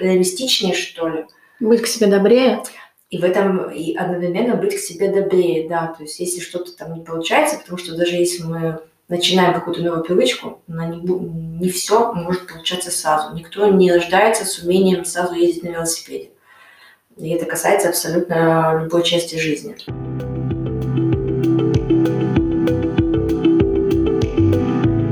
[0.01, 1.27] реалистичнее, что ли.
[1.61, 2.63] Быть к себе добрее.
[3.11, 5.95] И в этом и одновременно быть к себе добрее, да.
[5.97, 10.04] То есть если что-то там не получается, потому что даже если мы начинаем какую-то новую
[10.04, 11.02] привычку, но не,
[11.60, 13.36] не все может получаться сразу.
[13.36, 16.30] Никто не рождается с умением сразу ездить на велосипеде.
[17.18, 19.76] И это касается абсолютно любой части жизни.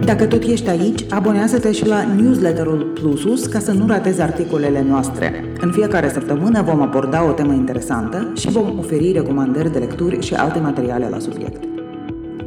[0.06, 5.54] Dacă tot ești aici, abonează-te și la newsletterul Plusus ca să nu ratezi articolele noastre.
[5.60, 10.34] În fiecare săptămână vom aborda o temă interesantă și vom oferi recomandări de lecturi și
[10.34, 11.73] alte materiale la subiect.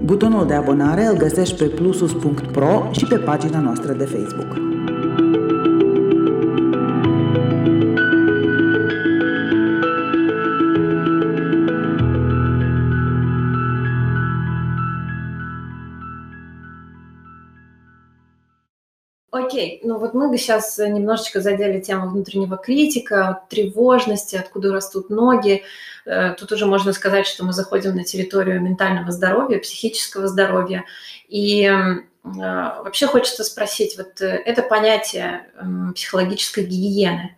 [0.08, 4.58] Butonul de abonare îl găsești pe plusus.pro și pe pagina noastră de Facebook.
[19.30, 25.62] Окей, ну вот мы сейчас немножечко задели тему внутреннего критика, тревожности, откуда растут ноги.
[26.08, 30.86] Э, тут уже можно сказать, что мы заходим на территорию ментального здоровья, психического здоровья.
[31.28, 35.48] И э, вообще хочется спросить, вот э, это понятие
[35.94, 37.36] психологической гигиены,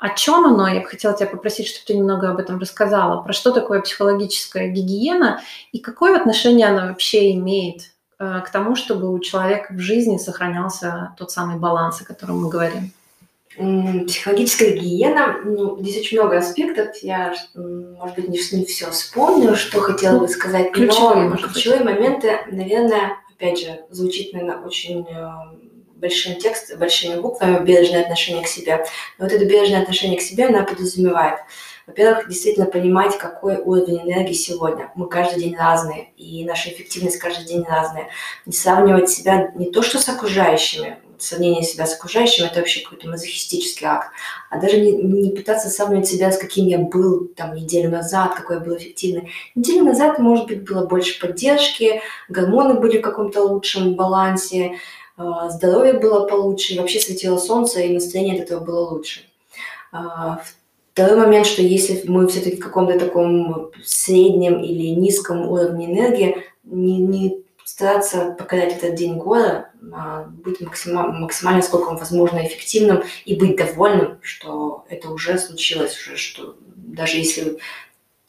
[0.00, 0.68] о чем оно?
[0.68, 3.20] Я бы хотела тебя попросить, чтобы ты немного об этом рассказала.
[3.20, 5.42] Про что такое психологическая гигиена
[5.72, 11.32] и какое отношение она вообще имеет к тому, чтобы у человека в жизни сохранялся тот
[11.32, 12.92] самый баланс, о котором мы говорим?
[14.06, 16.96] Психологическая гигиена, ну, здесь очень много аспектов.
[17.02, 20.72] Я, может быть, не, не все вспомню, что хотела бы сказать.
[20.72, 25.28] Ключевые, но ключевые моменты, наверное, опять же, звучит, наверное, очень э,
[25.96, 28.84] большим текстом, большими буквами бережное отношение к себе.
[29.18, 31.38] Но вот это бережное отношение к себе, она подразумевает–
[31.88, 34.92] во-первых, действительно понимать, какой уровень энергии сегодня.
[34.94, 38.10] Мы каждый день разные, и наша эффективность каждый день разная.
[38.44, 43.08] Не сравнивать себя не то что с окружающими, сравнение себя с окружающим, это вообще какой-то
[43.08, 44.08] мазохистический акт.
[44.50, 48.56] А даже не, не пытаться сравнивать себя с каким я был там неделю назад, какой
[48.56, 49.30] я был эффективный.
[49.54, 54.76] Неделю назад, может быть, было больше поддержки, гормоны были в каком-то лучшем балансе,
[55.16, 59.20] а, здоровье было получше, вообще светило солнце, и настроение от этого было лучше.
[59.90, 60.42] А,
[60.92, 66.98] второй момент, что если мы все-таки в каком-то таком среднем или низком уровне энергии, не,
[66.98, 73.56] не стараться покорять этот день года, а, быть максимально, максимально, сколько возможно, эффективным и быть
[73.56, 77.58] довольным, что это уже случилось, уже, что даже если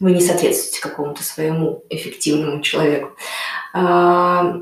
[0.02, 3.16] вы не соответствуете какому-то своему эффективному человеку.
[3.74, 4.62] А,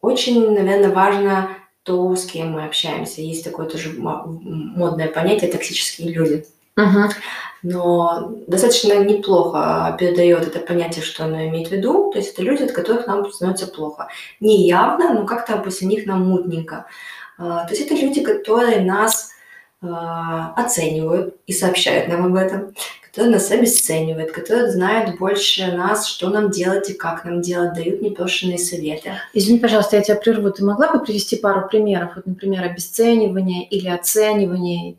[0.00, 3.22] очень, наверное, важно то, с кем мы общаемся.
[3.22, 6.46] Есть такое тоже модное понятие «токсические люди».
[6.82, 7.12] Угу.
[7.62, 12.10] Но достаточно неплохо передает это понятие, что оно имеет в виду.
[12.10, 14.08] То есть это люди, от которых нам становится плохо.
[14.40, 16.86] Не явно, но как-то после них нам мутненько.
[17.38, 19.32] А, то есть это люди, которые нас
[19.82, 26.30] а, оценивают и сообщают нам об этом, которые нас обесценивают, которые знают больше нас, что
[26.30, 29.12] нам делать и как нам делать, дают непрошенные советы.
[29.34, 30.50] Извини, пожалуйста, я тебя прерву.
[30.50, 32.12] Ты могла бы привести пару примеров?
[32.14, 34.96] Вот, например, обесценивание или оценивание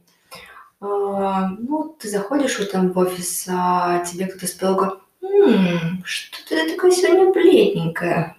[0.82, 6.92] ну, ты заходишь вот там в офис, а тебе кто-то сказал, «М, что ты такая
[6.92, 8.36] сегодня бледненькая.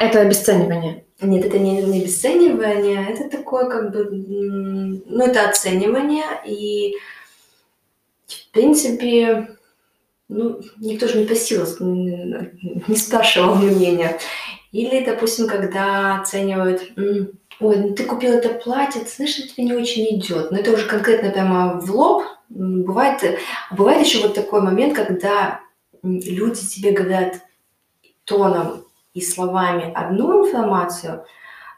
[0.00, 1.04] Это обесценивание.
[1.20, 6.96] Нет, это не, не обесценивание, это такое как бы, ну, это оценивание, и
[8.26, 9.50] в принципе,
[10.28, 14.18] ну, никто же не просил, не спрашивал мнения.
[14.72, 16.92] Или, допустим, когда оценивают,
[17.60, 20.50] ой, ну ты купил это платье, ты знаешь, это тебе не очень идет.
[20.50, 22.24] Но это уже конкретно прямо в лоб.
[22.48, 23.38] Бывает,
[23.70, 25.60] бывает еще вот такой момент, когда
[26.02, 27.42] люди тебе говорят
[28.24, 31.24] тоном и словами одну информацию,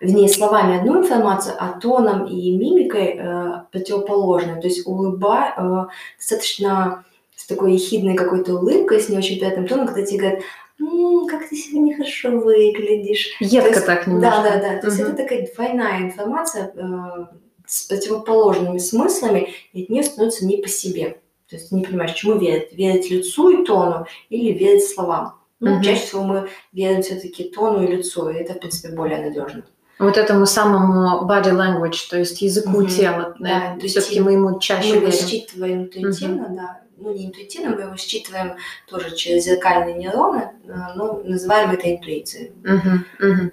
[0.01, 4.61] вернее, словами одну информацию, а тоном и мимикой э, противоположную.
[4.61, 5.87] То есть улыба э,
[6.19, 7.05] достаточно
[7.37, 10.45] с такой ехидной какой-то улыбкой, с не очень приятным тоном, когда тебе говорят,
[10.83, 13.37] м как ты сегодня хорошо выглядишь.
[13.41, 14.43] Едко есть, так немножко.
[14.43, 14.81] Да, да, да.
[14.81, 17.27] То есть это такая двойная информация э,
[17.67, 21.19] с противоположными смыслами, и от нее становится не по себе.
[21.49, 22.73] То есть ты не понимаешь, чему верить.
[22.73, 25.35] Верить лицу и тону или верить словам.
[25.61, 25.85] Ну, угу.
[25.85, 29.65] чаще всего мы верим все-таки тону и лицу, и это, в принципе, более надежно.
[29.99, 32.87] Вот этому самому body language, то есть языку угу.
[32.87, 33.37] тела.
[33.39, 35.07] Да, все-таки мы ему чаще мы верим.
[35.07, 36.57] Мы считываем интуитивно, угу.
[36.57, 41.93] да, ну не интуитивно, мы его считываем тоже через зеркальные нейроны, э, но называем это
[41.93, 42.53] интуицией.
[42.65, 43.51] Угу, угу.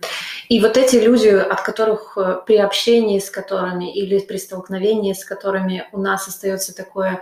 [0.50, 5.26] И вот эти люди, от которых э, при общении с которыми или при столкновении с
[5.26, 7.22] которыми у нас остается такое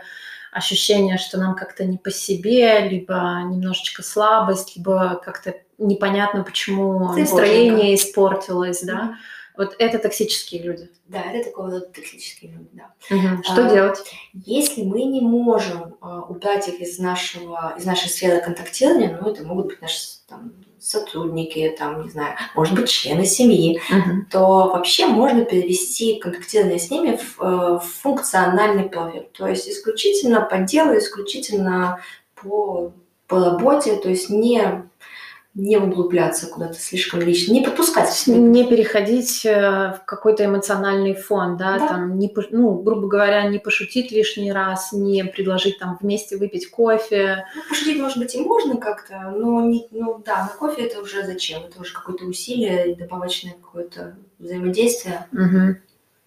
[0.51, 7.95] ощущение, что нам как-то не по себе, либо немножечко слабость, либо как-то непонятно, почему настроение
[7.95, 9.17] испортилось, да.
[9.57, 10.89] Вот это токсические люди.
[11.07, 12.93] Да, это такого рода токсические люди, да.
[13.09, 13.43] Угу.
[13.43, 13.97] Что а, делать?
[14.33, 19.43] Если мы не можем а, убрать их из нашего, из нашей сферы контактирования, ну, это
[19.43, 24.25] могут быть наши там, сотрудники, там, не знаю, может быть, члены семьи, угу.
[24.29, 29.27] то вообще можно перевести контактирование с ними в, э, в функциональный профиль.
[29.37, 31.99] То есть исключительно по делу, исключительно
[32.35, 32.91] по,
[33.27, 34.87] по работе, то есть не
[35.57, 38.23] не углубляться куда-то слишком лично, не подпускать.
[38.27, 41.87] Не переходить э, в какой-то эмоциональный фон, да, да.
[41.87, 47.47] там, не, ну, грубо говоря, не пошутить лишний раз, не предложить там вместе выпить кофе.
[47.55, 51.25] Ну, пошутить, может быть, и можно как-то, но не, ну да, на кофе это уже
[51.25, 51.63] зачем?
[51.63, 55.25] Это уже какое-то усилие, добавочное какое-то взаимодействие.
[55.33, 55.77] Угу.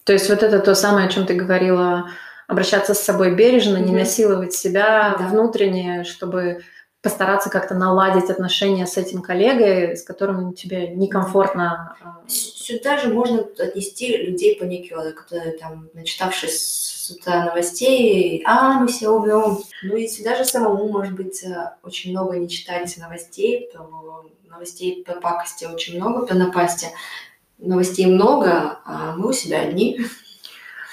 [0.04, 2.10] То есть вот это то самое, о чем ты говорила,
[2.48, 3.90] обращаться с собой бережно, угу.
[3.90, 5.28] не насиловать себя да.
[5.28, 6.62] внутренне, чтобы
[7.02, 11.96] постараться как-то наладить отношения с этим коллегой, с которым тебе некомфортно.
[12.02, 18.88] А, Сюда же можно отнести людей паникеры, которые там, начитавшись с утра новостей, а, мы
[18.88, 19.58] все умрем.
[19.82, 23.88] Ну и сюда же самому, может быть, э, очень много не читать новостей, про
[24.50, 26.88] новостей про пакости очень много, про напасти.
[27.58, 30.00] Новостей много, а мы у себя одни.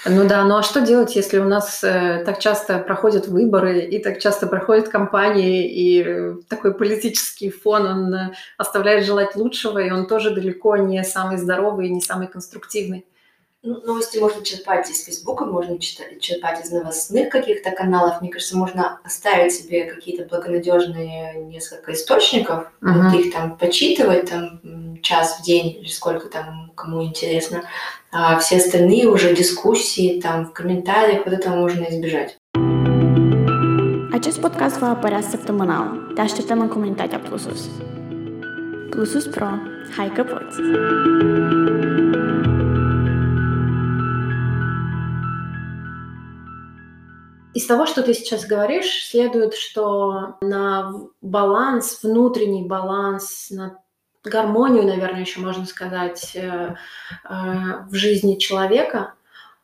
[0.04, 3.98] Ну да, ну а что делать, если у нас э, так часто проходят выборы и
[3.98, 9.90] так часто проходят кампании, и э, такой политический фон, он э, оставляет желать лучшего, и
[9.90, 13.06] он тоже далеко не самый здоровый и не самый конструктивный.
[13.62, 18.20] Ну, новости можно черпать из Фейсбука, можно читать, черпать из новостных каких-то каналов.
[18.20, 23.02] Мне кажется, можно оставить себе какие-то благонадежные несколько источников, uh-huh.
[23.02, 24.60] вот их там почитывать там
[25.02, 27.62] час в день или сколько там кому интересно.
[28.10, 32.36] А все остальные уже дискуссии там в комментариях, вот этого можно избежать.
[34.12, 36.12] Acest podcast va apărea săptămânal.
[36.14, 37.68] Te așteptăm în comunitatea Plus Sus.
[38.90, 39.46] Plus Pro.
[39.96, 40.60] Hai că poți!
[47.58, 53.80] Из того, что ты сейчас говоришь, следует, что на баланс, внутренний баланс, на
[54.24, 56.74] гармонию, наверное, еще можно сказать, э, э,
[57.88, 59.14] в жизни человека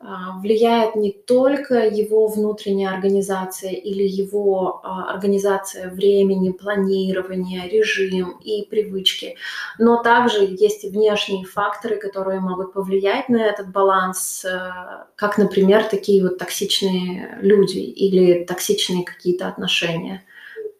[0.07, 9.37] а, влияет не только его внутренняя организация или его организация времени, планирования, режим и привычки,
[9.79, 14.59] но также есть и внешние факторы, которые могут повлиять на этот баланс, э,
[15.17, 20.23] как, например, такие вот токсичные люди или токсичные какие-то отношения.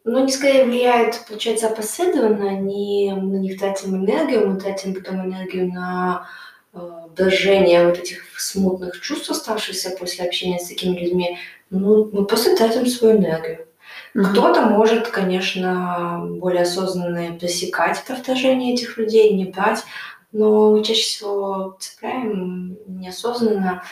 [0.05, 5.25] Ну, они скорее влияют, получается, опосредованно, они, мы на них тратим энергию, мы тратим потом
[5.25, 6.29] энергию на
[6.75, 11.39] Э, дождения вот этих смутных чувств, оставшихся после общения с такими людьми,
[11.71, 13.67] ну, мы просто тратим свою энергию.
[14.15, 14.33] Mm-hmm.
[14.33, 19.85] Кто-то может, конечно, более осознанно пресекать это вторжение этих людей, не брать,
[20.33, 23.85] но мы чаще всего цепляем неосознанно,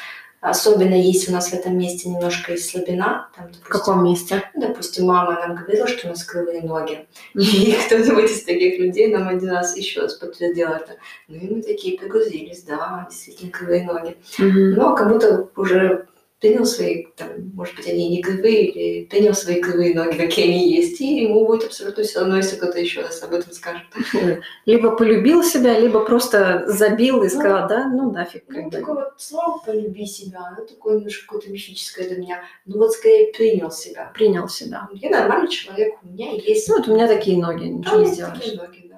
[0.43, 3.29] Особенно если у нас в этом месте немножко есть слабина.
[3.37, 4.43] Там, допустим, в каком месте?
[4.57, 7.07] Допустим, мама нам говорила, что у нас кривые ноги.
[7.35, 10.97] И кто-нибудь из таких людей нам один раз еще раз подтвердил это.
[11.29, 14.17] Ну и мы такие погрузились, да, действительно кривые ноги.
[14.39, 16.09] Но как будто уже
[16.43, 20.75] принял свои, там, может быть, они не кривые, или принял свои кривые ноги, какие они
[20.75, 23.85] есть, и ему будет абсолютно все равно, если кто-то еще раз об этом скажет.
[24.67, 28.43] Либо полюбил себя, либо просто забил и сказал, ну, да, ну нафиг.
[28.49, 32.43] Ну, такое вот слово «полюби себя», оно такое немножко какое-то мифическое для меня.
[32.67, 34.11] Ну вот скорее принял себя.
[34.13, 34.89] Принял себя.
[34.95, 36.69] Я нормальный человек, у меня есть...
[36.69, 38.39] Ну вот у меня такие ноги, ничего не сделаешь.
[38.39, 38.97] такие ноги, да.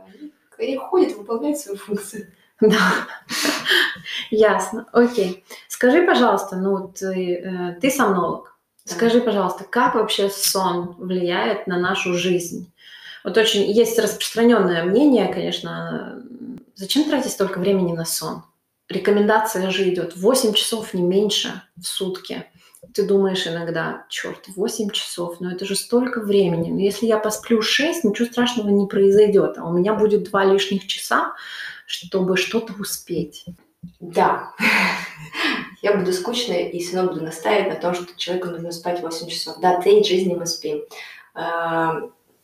[0.59, 2.29] Они ходят, выполняют свою функцию.
[2.61, 3.07] Да,
[4.31, 4.87] ясно.
[4.93, 5.45] Окей.
[5.69, 8.57] Скажи, пожалуйста, ну ты, э, ты сомнолог.
[8.85, 12.73] Скажи, пожалуйста, как вообще сон влияет на нашу жизнь?
[13.25, 16.23] Вот очень есть распространенное мнение, конечно,
[16.75, 18.43] зачем тратить столько времени на сон?
[18.91, 22.45] Рекомендация же идет 8 часов, не меньше в сутки.
[22.93, 26.71] Ты думаешь иногда, черт, 8 часов, но это же столько времени.
[26.71, 30.87] Но если я посплю 6, ничего страшного не произойдет, а у меня будет 2 лишних
[30.87, 31.33] часа,
[31.95, 33.45] чтобы что-то успеть.
[34.01, 34.53] Да,
[35.83, 39.29] я буду скучной и все равно буду настаивать на том, что человеку нужно спать 8
[39.29, 39.59] часов.
[39.61, 40.83] Да, треть жизни мы спим.
[41.35, 42.01] А,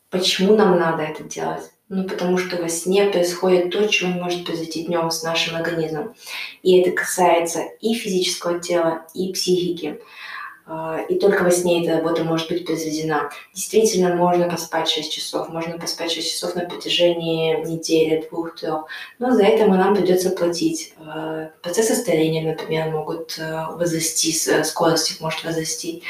[0.09, 1.65] почему нам надо это делать?
[1.89, 6.15] Ну, потому что во сне происходит то, чего не может произойти днем с нашим организмом.
[6.63, 10.01] И это касается и физического тела, и психики.
[10.73, 13.31] А, и только во сне эта работа может быть произведена.
[13.53, 18.85] Действительно, можно поспать 6 часов, можно поспать 6 часов на протяжении недели, двух, трех,
[19.19, 20.95] но за это нам придется платить.
[20.99, 26.05] А, процессы старения, например, могут а, возрасти, скорость их может возрасти.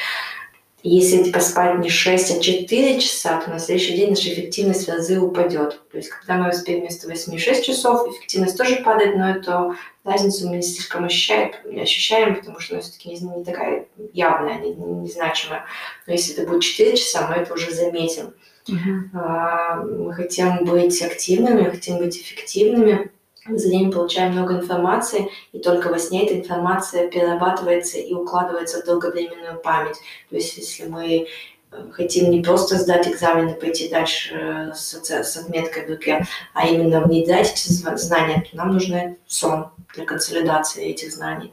[0.83, 5.21] Если поспать не 6, а 4 часа, то на следующий день наша эффективность в разы
[5.21, 5.81] упадет.
[5.91, 10.49] То есть, когда мы спим вместо 8 6 часов, эффективность тоже падает, но эту разницу
[10.49, 14.95] мы не слишком ощущаем, ощущаем потому что она все-таки не, не такая явная, не, не,
[15.03, 15.67] незначимая.
[16.07, 18.33] Но если это будет 4 часа, мы это уже заметим.
[18.69, 19.85] Uh-huh.
[19.85, 23.11] Мы хотим быть активными, мы хотим быть эффективными
[23.59, 28.85] за день получаем много информации, и только во сне эта информация перерабатывается и укладывается в
[28.85, 29.97] долговременную память.
[30.29, 31.27] То есть если мы
[31.73, 36.27] э, хотим не просто сдать экзамен и пойти дальше э, с, с отметкой в руке,
[36.55, 41.53] а именно внедрять эти знания, то нам нужен сон для консолидации этих знаний.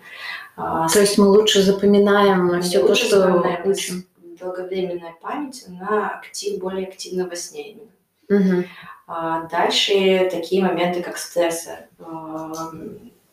[0.56, 4.06] А, то есть мы лучше запоминаем все то, что учим.
[4.40, 7.90] Долговременная память, она актив, более активна во сне именно.
[8.30, 8.68] Угу.
[9.08, 11.88] Дальше такие моменты, как стрессы.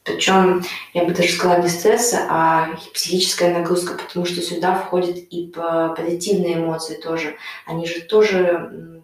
[0.04, 5.52] Причем, я бы даже сказала, не стрессы, а психическая нагрузка, потому что сюда входят и
[5.96, 7.36] позитивные эмоции тоже.
[7.66, 9.02] Они же тоже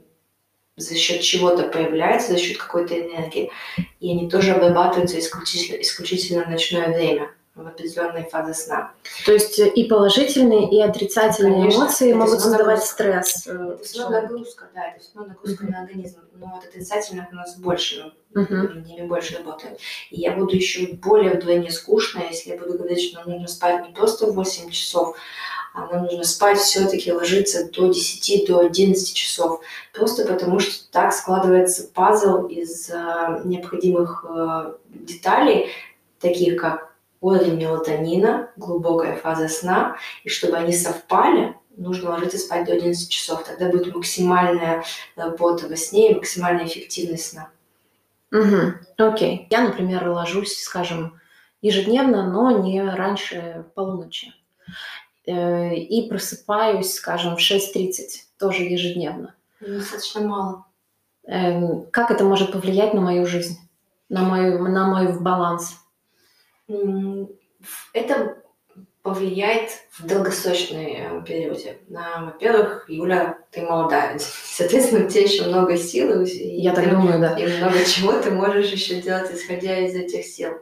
[0.76, 3.50] за счет чего-то появляются, за счет какой-то энергии.
[3.98, 7.30] И они тоже обрабатываются исключительно, исключительно в ночное время
[7.62, 8.92] в определенной фазе сна.
[9.24, 13.46] То есть э, и положительные, и отрицательные Конечно, эмоции могут создавать стресс.
[13.46, 15.70] Это все нагрузка, да, это все нагрузка uh-huh.
[15.70, 16.20] на организм.
[16.34, 18.84] Но от отрицательных у нас больше, uh-huh.
[18.84, 19.78] ними больше работает.
[20.10, 23.86] И я буду еще более вдвойне скучно, если я буду говорить, что нам нужно спать
[23.86, 25.16] не просто 8 часов,
[25.72, 29.60] а нам нужно спать все-таки ложиться до 10, до 11 часов.
[29.92, 35.68] Просто потому что так складывается пазл из э, необходимых э, деталей,
[36.18, 36.89] таких как
[37.20, 43.44] уровень мелатонина, глубокая фаза сна, и чтобы они совпали, нужно ложиться спать до 11 часов.
[43.44, 44.84] Тогда будет максимальная
[45.16, 47.50] работа во сне и максимальная эффективность сна.
[48.32, 49.46] Угу, окей.
[49.50, 51.20] Я, например, ложусь, скажем,
[51.62, 54.32] ежедневно, но не раньше полуночи.
[55.26, 57.92] Э, и просыпаюсь, скажем, в 6.30,
[58.38, 59.34] тоже ежедневно.
[59.60, 60.64] Достаточно мало.
[61.26, 63.58] Эм, как это может повлиять на мою жизнь,
[64.08, 65.76] на мой, на мой баланс?
[67.92, 68.42] Это
[69.02, 71.78] повлияет в долгосрочной периоде?
[71.88, 76.22] На, во-первых, Юля, ты молодая, соответственно, у тебя еще много сил.
[76.22, 77.38] И Я так думаю, да.
[77.38, 80.52] И много чего ты можешь еще делать, исходя из этих сил.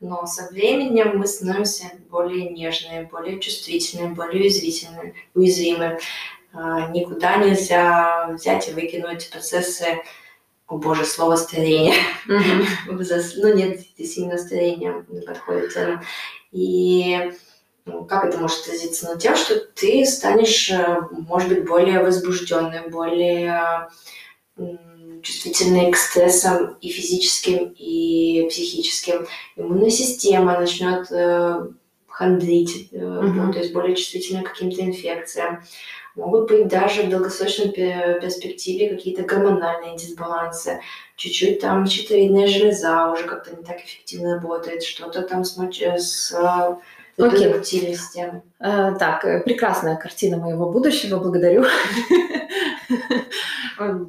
[0.00, 5.98] Но со временем мы становимся более нежные, более чувствительные, более уязвительные, уязвимы.
[6.52, 10.02] А, никуда нельзя взять и выкинуть процессы
[10.66, 11.94] о боже, слово старение.
[12.26, 12.66] Mm-hmm.
[13.36, 16.00] ну, нет здесь именно старение не подходит термин.
[16.52, 17.32] И
[17.84, 19.10] ну, как это может отразиться?
[19.10, 23.88] Ну, тем, что ты станешь, э, может быть, более возбужденным, более
[25.22, 29.26] чувствительной к стрессам и физическим, и психическим.
[29.56, 31.66] Иммунная система начнет э,
[32.06, 33.52] хандрить, mm-hmm.
[33.52, 35.62] то есть более чувствительна к каким-то инфекциям.
[36.14, 40.80] Могут быть даже в долгосрочной перспективе какие-то гормональные дисбалансы.
[41.16, 46.32] Чуть-чуть там щитовидная железа уже как-то не так эффективно работает, что-то там с, с
[47.16, 48.42] репродуктивной системой.
[48.60, 51.64] Э, так, э, прекрасная картина моего будущего, благодарю.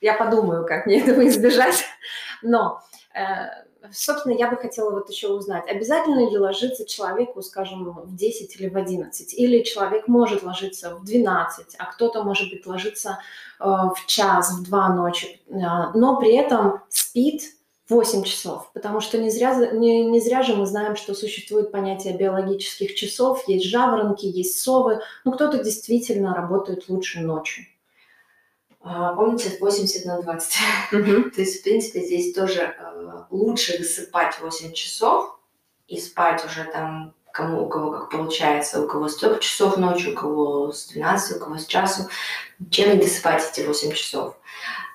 [0.00, 1.84] Я подумаю, как мне этого избежать.
[2.42, 2.80] Но
[3.14, 3.48] э,
[3.92, 8.68] собственно, я бы хотела вот еще узнать, обязательно ли ложиться человеку, скажем, в 10 или
[8.68, 9.34] в 11?
[9.34, 13.18] Или человек может ложиться в 12, а кто-то, может быть, ложится
[13.58, 17.42] э, в час, в 2 ночи, э, но при этом спит
[17.88, 22.16] 8 часов, потому что не зря, не, не зря же мы знаем, что существует понятие
[22.16, 27.66] биологических часов, есть жаворонки, есть совы, но кто-то действительно работает лучше ночью.
[28.82, 30.54] А, помните, 80 на 20.
[30.92, 31.30] Uh-huh.
[31.34, 35.38] То есть, в принципе, здесь тоже э, лучше высыпать 8 часов
[35.86, 40.12] и спать уже там кому у кого как получается, у кого с 3 часов ночью,
[40.12, 42.08] у кого с 12, у кого с часу,
[42.70, 44.36] чем и досыпать эти 8 часов.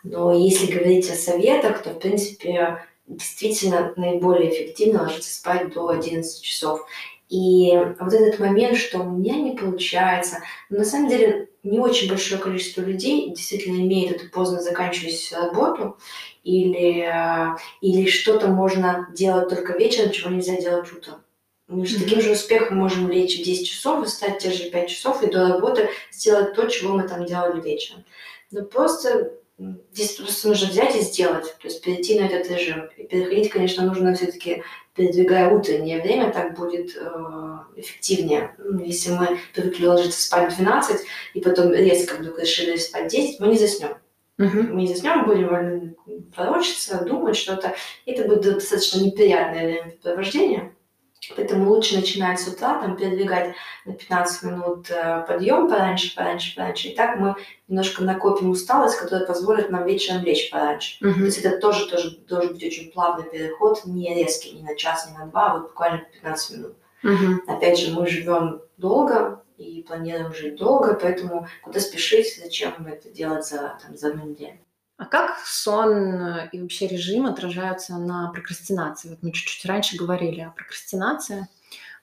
[0.04, 6.42] Но если говорить о советах, то, в принципе, действительно наиболее эффективно ложиться спать до 11
[6.42, 6.86] часов.
[7.30, 10.38] И вот этот момент, что у меня не получается,
[10.70, 15.98] на самом деле не очень большое количество людей действительно имеет эту поздно заканчивающуюся работу,
[16.44, 21.24] или, э, или что-то можно делать только вечером, чего нельзя делать утром.
[21.68, 22.04] Мы же mm-hmm.
[22.04, 25.48] таким же успехом можем лечь в 10 часов, встать те же 5 часов и до
[25.48, 28.06] работы сделать то, чего мы там делали вечером.
[28.52, 32.90] Но просто здесь просто нужно взять и сделать, то есть перейти на этот режим.
[32.98, 34.64] И переходить, конечно, нужно все-таки
[34.96, 38.56] передвигая утреннее время, так будет э, эффективнее.
[38.58, 43.40] Ну, если мы привыкли ложиться спать в 12, и потом резко вдруг решили спать 10,
[43.40, 43.98] мы не заснем.
[44.38, 44.64] Uh-huh.
[44.64, 45.96] Мы не заснем, будем
[46.36, 47.76] ворочаться, думать что-то.
[48.06, 50.76] Это будет достаточно неприятное времяпрепровождение.
[51.36, 53.56] Поэтому лучше начинать с утра, там, передвигать
[53.86, 56.90] на 15 минут э, подъем пораньше, пораньше, пораньше.
[56.90, 57.36] И так мы
[57.68, 61.04] немножко накопим усталость, которая позволит нам вечером лечь пораньше.
[61.04, 61.14] Uh-huh.
[61.14, 65.10] То есть это тоже, тоже должен быть очень плавный переход, не резкий, ни на час,
[65.10, 66.76] ни на два, а вот буквально 15 минут.
[67.04, 67.38] Uh-huh.
[67.48, 73.46] Опять же, мы живем долго и планируем жить долго, поэтому куда спешить, зачем это делать
[73.46, 74.60] за, там, за одну неделю.
[74.98, 79.10] А как сон э, и вообще режим отражаются на прокрастинации?
[79.10, 81.48] Вот мы чуть-чуть раньше говорили о прокрастинации.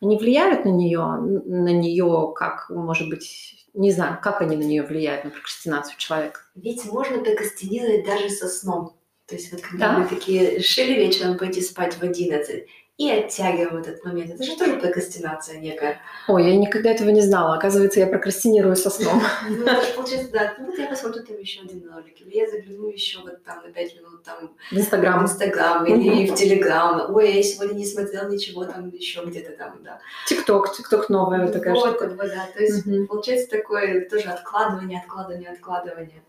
[0.03, 4.83] Они влияют на нее, на нее как, может быть, не знаю, как они на нее
[4.83, 6.41] влияют, на прокрастинацию человека?
[6.55, 8.95] Ведь можно прокрастинировать даже со сном.
[9.27, 9.99] То есть вот когда да?
[9.99, 12.67] мы такие решили вечером пойти спать в 11,
[12.99, 14.31] и оттягиваем этот момент.
[14.35, 16.01] Это же тоже прокрастинация некая.
[16.29, 17.57] Ой, я никогда этого не знала.
[17.57, 19.21] Оказывается, я прокрастинирую со сном.
[19.49, 19.67] Ну,
[19.97, 20.55] получается, да.
[20.59, 22.21] Ну, вот я посмотрю там еще один ролик.
[22.21, 25.21] Или я загляну еще вот там на 5 минут там в Инстаграм.
[25.21, 27.15] В Инстаграм или в Телеграм.
[27.15, 29.99] Ой, я сегодня не смотрел ничего там еще где-то там, да.
[30.27, 32.09] ТикТок, ТикТок новая такая штука.
[32.09, 32.49] Вот, да.
[32.55, 36.23] То есть получается такое тоже откладывание, откладывание, откладывание.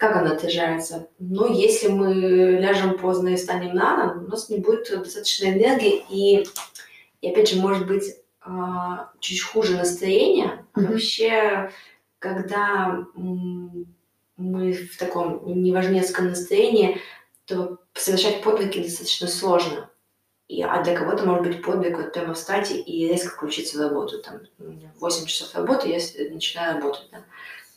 [0.00, 1.10] Как она отражается?
[1.18, 2.14] Ну, если мы
[2.58, 6.46] ляжем поздно и встанем рано, у нас не будет достаточно энергии, и,
[7.20, 10.64] и опять же, может быть, а, чуть хуже настроение.
[10.74, 10.86] Mm-hmm.
[10.86, 11.70] Вообще,
[12.18, 16.98] когда мы в таком неважнецком настроении,
[17.44, 19.90] то совершать подвиги достаточно сложно.
[20.48, 24.22] И, а для кого-то может быть подвиг вот прямо встать и резко включиться в работу.
[24.22, 24.40] Там,
[24.98, 25.98] 8 часов работы, я
[26.30, 27.06] начинаю работать.
[27.12, 27.22] Да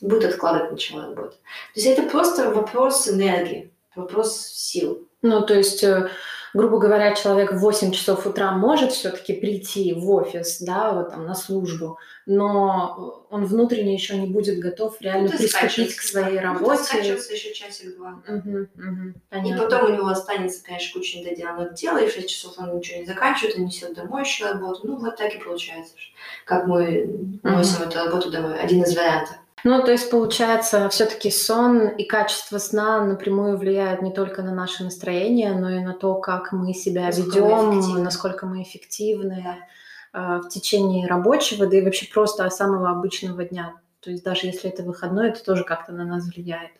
[0.04, 1.36] будет откладывать начало работы.
[1.74, 5.08] То есть это просто вопрос энергии, вопрос сил.
[5.22, 6.10] Ну, то есть, э,
[6.52, 11.24] грубо говоря, человек в 8 часов утра может все-таки прийти в офис, да, вот там
[11.24, 16.84] на службу, но он внутренне еще не будет готов реально ну, приступить к своей работе.
[16.84, 18.22] Скачиваться еще часик-два.
[18.28, 22.58] Угу, угу, и потом у него останется, конечно, куча недоделанных дел, и в 6 часов
[22.58, 24.80] он ничего не заканчивает, он несет домой еще работу.
[24.84, 25.94] Ну, вот так и получается,
[26.44, 27.90] как мы носим угу.
[27.90, 28.58] эту работу домой.
[28.58, 29.36] Один из вариантов.
[29.64, 34.84] Ну, то есть, получается, все-таки сон и качество сна напрямую влияют не только на наше
[34.84, 39.42] настроение, но и на то, как мы себя насколько ведем, мы насколько мы эффективны.
[40.12, 43.74] а, в течение рабочего, да и вообще просто самого обычного дня.
[43.98, 46.70] То есть даже если это выходной, это тоже как-то на нас влияет.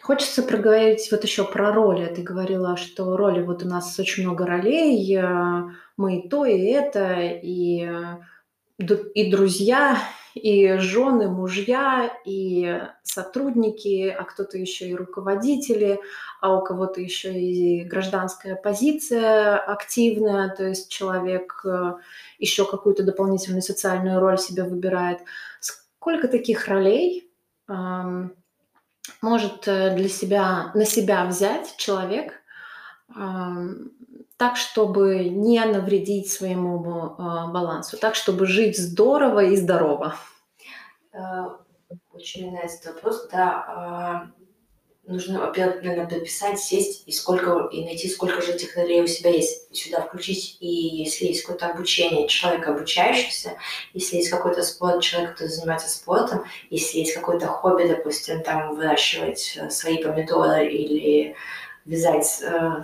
[0.00, 2.06] Хочется проговорить вот еще про роли.
[2.14, 5.62] Ты говорила, что роли, вот у нас очень много ролей, э,
[5.96, 9.98] мы и то, и это, и, э, и друзья,
[10.34, 16.00] и жены, мужья, и сотрудники, а кто-то еще и руководители,
[16.40, 21.94] а у кого-то еще и гражданская позиция активная, то есть человек э,
[22.38, 25.20] еще какую-то дополнительную социальную роль себе выбирает.
[25.60, 27.30] Сколько таких ролей
[27.68, 28.34] эм,
[29.22, 32.34] может э, для себя, на себя взять человек
[33.14, 33.92] эм,
[34.44, 40.16] так, чтобы не навредить своему э, балансу, так, чтобы жить здорово и здорово?
[41.14, 41.48] Э,
[42.12, 43.26] очень нравится этот вопрос.
[43.32, 44.26] Да, а,
[45.06, 49.74] нужно, во-первых, наверное, подписать, сесть и сколько и найти, сколько же ролей у себя есть,
[49.74, 50.58] сюда включить.
[50.60, 53.56] И если есть какое-то обучение человека, обучающегося,
[53.94, 59.56] если есть какой-то спорт, человек, который занимается спортом, если есть какое-то хобби, допустим, там выращивать
[59.56, 61.34] э, свои помидоры или
[61.84, 62.82] вязать, э,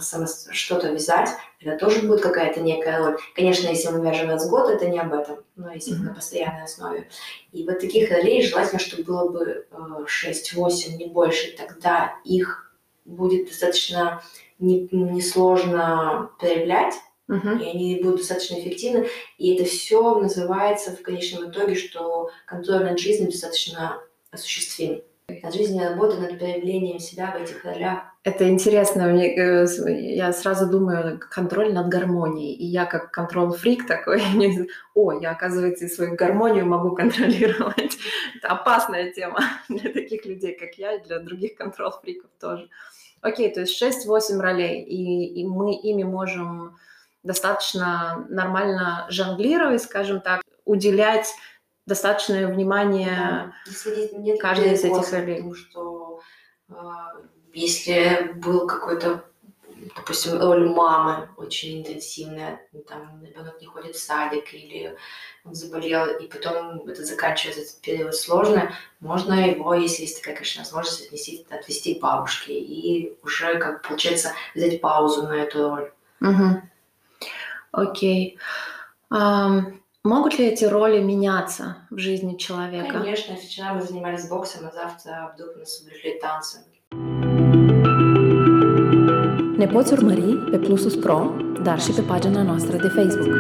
[0.53, 1.31] что-то вязать,
[1.61, 3.19] это тоже будет какая-то некая роль.
[3.35, 6.05] Конечно, если мы вяжем раз в год, это не об этом, но если mm-hmm.
[6.05, 7.09] на постоянной основе.
[7.53, 12.75] И вот таких ролей желательно, чтобы было бы 6-8, не больше, тогда их
[13.05, 14.23] будет достаточно
[14.59, 16.95] несложно не проявлять,
[17.29, 17.63] Uh-huh.
[17.63, 19.07] и они будут достаточно эффективны.
[19.39, 25.03] И это все называется в конечном итоге, что контроль над жизнью достаточно осуществим.
[25.43, 30.67] Над жизнью работа над проявлением себя в этих ролях это интересно, мне, э, я сразу
[30.69, 32.53] думаю, контроль над гармонией.
[32.53, 34.23] И я как контрол-фрик такой,
[34.95, 37.97] о, я, оказывается, свою гармонию могу контролировать.
[38.37, 42.69] Это опасная тема для таких людей, как я, и для других контрол-фриков тоже.
[43.23, 46.77] Окей, то есть 6-8 ролей, и, и мы ими можем
[47.23, 51.35] достаточно нормально жонглировать, скажем так, уделять
[51.87, 55.37] достаточное внимание да, каждой из этих ролей.
[55.37, 56.21] Потому что
[56.69, 57.13] а,
[57.53, 59.25] если был какой-то,
[59.97, 64.97] допустим, роль мамы очень интенсивная, там ребенок не ходит в садик или
[65.45, 70.63] он заболел, и потом это заканчивается этот период сложно, можно его, если есть такая, конечно,
[70.63, 75.93] возможность, отнести, отвести к бабушке и уже, как получается, взять паузу на эту роль.
[76.21, 76.63] Угу.
[77.73, 78.39] Окей.
[79.13, 82.99] Um, могут ли эти роли меняться в жизни человека?
[83.01, 83.37] Конечно.
[83.37, 86.63] Вчера мы занимались боксом, а завтра вдруг нас увлекли танцем.
[89.57, 91.33] Ne poți urmări pe Plusus Pro,
[91.63, 93.35] dar și pe pagina noastră de Facebook.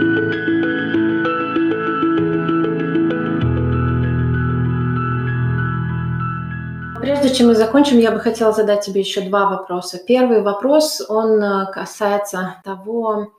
[7.00, 9.98] Прежде чем мы закончим, я бы хотела задать тебе еще два вопроса.
[10.06, 13.32] Первый вопрос, он э, касается того,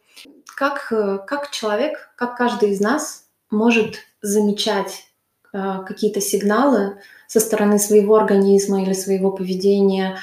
[0.62, 5.08] как, э, как человек, как каждый из нас может замечать
[5.54, 10.20] э, какие-то сигналы со стороны своего организма или своего поведения,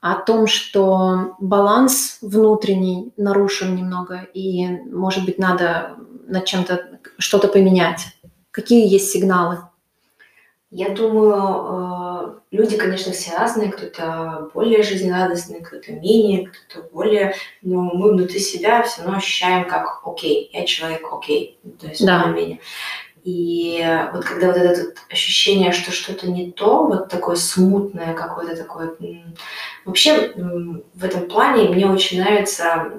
[0.00, 5.96] о том, что баланс внутренний нарушен немного, и, может быть, надо
[6.28, 8.16] над чем-то что-то поменять.
[8.52, 9.58] Какие есть сигналы?
[10.70, 17.82] Я думаю, э, люди, конечно, все разные, кто-то более жизнерадостный, кто-то менее, кто-то более, но
[17.82, 22.24] мы внутри себя все равно ощущаем как окей, я человек окей, то есть да.
[22.24, 22.60] более-менее.
[23.22, 28.56] И вот когда вот это вот ощущение, что что-то не то, вот такое смутное какое-то
[28.56, 28.94] такое...
[29.84, 30.32] Вообще
[30.94, 32.90] в этом плане мне очень нравится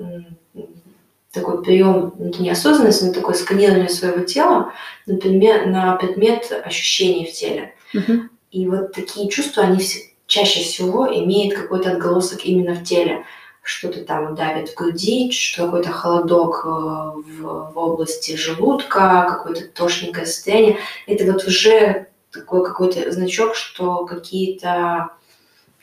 [1.33, 4.73] такой прием это неосознанности, но такое сканирование своего тела,
[5.05, 7.73] например, на предмет ощущений в теле.
[7.93, 8.27] Uh-huh.
[8.51, 13.25] И вот такие чувства, они все, чаще всего имеют какой-то отголосок именно в теле
[13.63, 20.25] что-то там давит в груди, что какой-то холодок э, в, в области желудка, какое-то тошненькое
[20.25, 20.77] состояние.
[21.05, 25.09] Это вот уже такой какой-то значок, что какие-то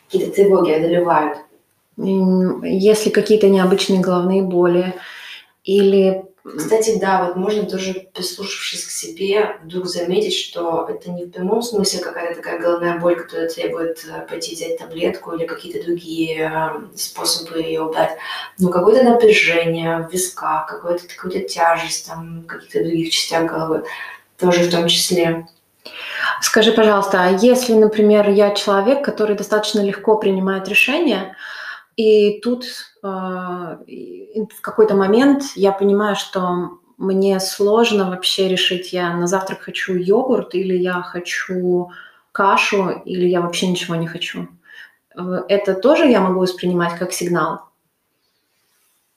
[0.07, 1.39] какие тревоги одолевают.
[1.97, 4.95] Если какие-то необычные головные боли
[5.65, 6.25] или
[6.57, 11.63] кстати, да, вот можно тоже, прислушавшись к себе, вдруг заметить, что это не в прямом
[11.63, 16.97] смысле какая-то такая головная боль, которая требует э, пойти взять таблетку или какие-то другие э,
[16.97, 18.17] способы ее убрать,
[18.59, 23.85] но какое-то напряжение в висках, какая-то какая тяжесть там в каких-то других частях головы,
[24.39, 25.47] тоже в том числе.
[26.41, 31.37] Скажи, пожалуйста, а если, например, я человек, который достаточно легко принимает решения,
[31.97, 32.65] и тут
[33.03, 40.55] в какой-то момент я понимаю, что мне сложно вообще решить, я на завтрак хочу йогурт
[40.55, 41.91] или я хочу
[42.33, 44.49] кашу, или я вообще ничего не хочу.
[45.17, 47.69] Э, это тоже я могу воспринимать как сигнал?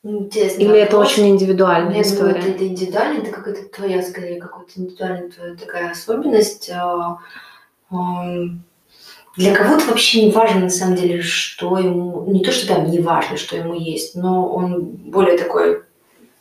[0.04, 1.14] Интересный Или это вопрос.
[1.14, 2.40] очень индивидуальная думаю, история?
[2.40, 6.72] это, это индивидуально, это какая-то твоя, скорее, какая-то индивидуальная твоя такая особенность.
[9.38, 12.26] Для кого-то вообще не важно, на самом деле, что ему...
[12.28, 15.84] Не то, что там не важно, что ему есть, но он более такой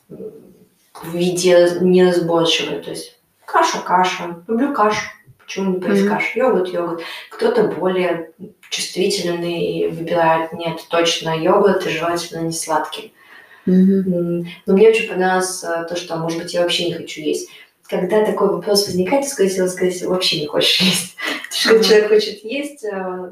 [0.09, 2.79] в виде неразборчивый.
[2.81, 4.43] То есть каша, каша.
[4.47, 4.99] Люблю кашу.
[5.39, 6.13] Почему не поесть Мгм.
[6.13, 6.39] кашу?
[6.39, 7.01] Йогурт, йогурт.
[7.29, 8.31] Кто-то более
[8.69, 13.13] чувствительный и выбирает, нет, точно йогурт и желательно не сладкий.
[13.67, 17.49] М, Но мне очень понравилось э, то, что, может быть, я вообще не хочу есть.
[17.91, 21.15] Когда такой вопрос возникает, скорее всего, скорее всего, вообще не хочешь есть.
[21.17, 23.31] Потому что когда человек хочет есть, э,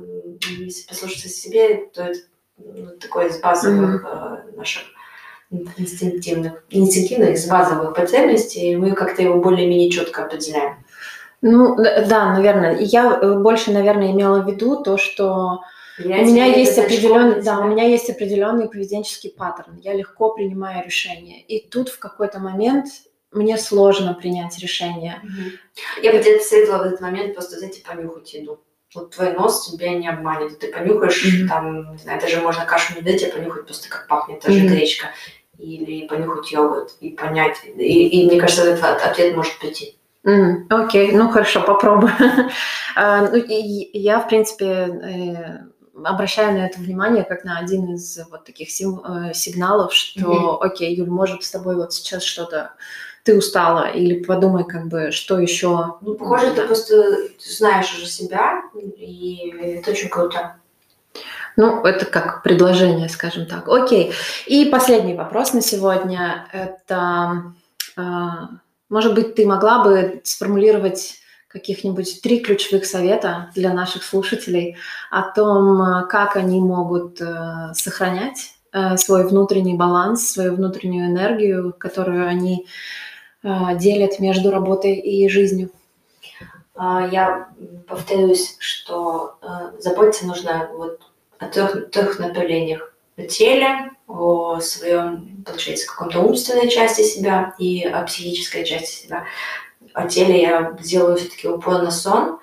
[0.59, 2.19] если послушаться себе, то это
[2.57, 4.83] ну, такое из базовых э, наших
[5.49, 10.83] инстинктивных, инстинктивных, из базовых потребностей, и мы как-то его более-менее четко определяем.
[11.41, 12.79] Ну, да, наверное.
[12.79, 15.61] Я э, больше, наверное, имела в виду то, что
[15.97, 19.77] у Влияет меня есть определенный, да, у меня есть определенный поведенческий паттерн.
[19.77, 21.41] Я легко принимаю решения.
[21.41, 22.87] И тут в какой-то момент
[23.31, 25.19] мне сложно принять решение.
[25.23, 25.51] Мгм.
[26.01, 28.59] Я бы где-то советовала в этот момент просто взять и понюхать еду.
[28.95, 30.57] Вот твой нос тебя не обманет.
[30.59, 31.47] Ты понюхаешь, Мгм.
[31.47, 34.59] там, не знаю, даже можно кашу не дать, а понюхать просто как пахнет та же
[34.59, 34.69] Мгм.
[34.69, 35.07] гречка.
[35.59, 37.57] Или понюхать йогурт и понять.
[37.65, 39.95] И, и мне кажется, этот от- ответ может прийти.
[40.69, 42.11] Окей, ну хорошо, попробую.
[42.95, 45.59] А, ну, и- я, в принципе, э,
[46.03, 50.95] обращаю на это внимание как на один из вот таких сим- э, сигналов, что, окей,
[50.95, 52.73] Юль, может с тобой вот сейчас что-то
[53.23, 55.97] ты устала, или подумай, как бы, что еще.
[56.01, 58.63] Ну, похоже, ты просто знаешь уже себя,
[58.97, 60.55] и это очень круто.
[61.55, 63.67] Ну, это как предложение, скажем так.
[63.67, 64.13] Окей.
[64.47, 66.47] И последний вопрос на сегодня.
[66.53, 67.53] Это,
[67.97, 68.49] а,
[68.87, 74.77] может быть, ты могла бы сформулировать каких-нибудь три ключевых совета для наших слушателей
[75.09, 82.27] о том, как они могут э, сохранять э, свой внутренний баланс, свою внутреннюю энергию, которую
[82.27, 82.67] они
[83.43, 85.71] делят между работой и жизнью.
[86.75, 87.49] А, Я
[87.87, 91.01] повторюсь, что э, заботиться нужно вот
[91.37, 92.93] о трех, трех направлениях.
[93.17, 99.25] О теле, о своем, получается, каком-то умственной части себя и о психической части себя.
[99.93, 102.39] О теле я делаю все-таки упор на сон,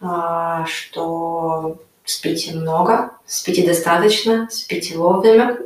[0.00, 5.58] а, что спите много, спите достаточно, спите вовремя.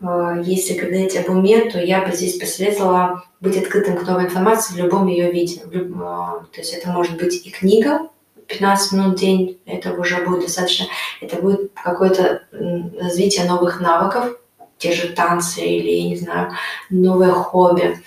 [0.00, 4.74] А, Если говорить об уме, то я бы здесь посоветовала быть открытым к новой информации
[4.74, 5.62] в любом ее виде.
[6.00, 8.08] А, То есть это может быть и книга,
[8.48, 10.86] 15 минут в день, этого уже будет достаточно.
[11.20, 14.36] Это будет какое-то развитие новых навыков,
[14.78, 16.52] те же танцы или, я не знаю,
[16.90, 18.00] новое хобби.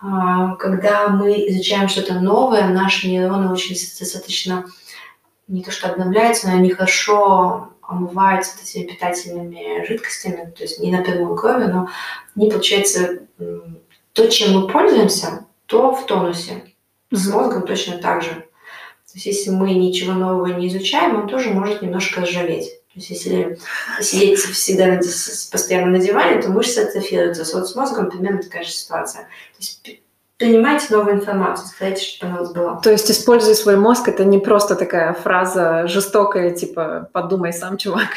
[0.00, 4.64] А, Когда мы изучаем что-то новое, наши нейроны очень достаточно
[5.48, 10.92] не то что обновляются, но они хорошо омываются вот этими питательными жидкостями, то есть не
[10.92, 11.88] напрямую кровью, но
[12.36, 13.20] они, получается,
[14.12, 16.64] то, чем мы пользуемся, то в тонусе.
[17.10, 18.30] С мозгом точно так же.
[18.30, 22.70] То есть если мы ничего нового не изучаем, он тоже может немножко ржаветь.
[22.92, 23.58] То есть если
[24.00, 27.56] сидеть всегда на постоянно на диване, то мышцы атрофируются.
[27.56, 29.22] Вот с мозгом примерно такая же ситуация.
[29.22, 30.00] То есть
[30.40, 32.80] принимайте новую информацию, старайтесь, чтобы она у вас была.
[32.80, 38.08] То есть используй свой мозг, это не просто такая фраза жестокая, типа «подумай сам, чувак».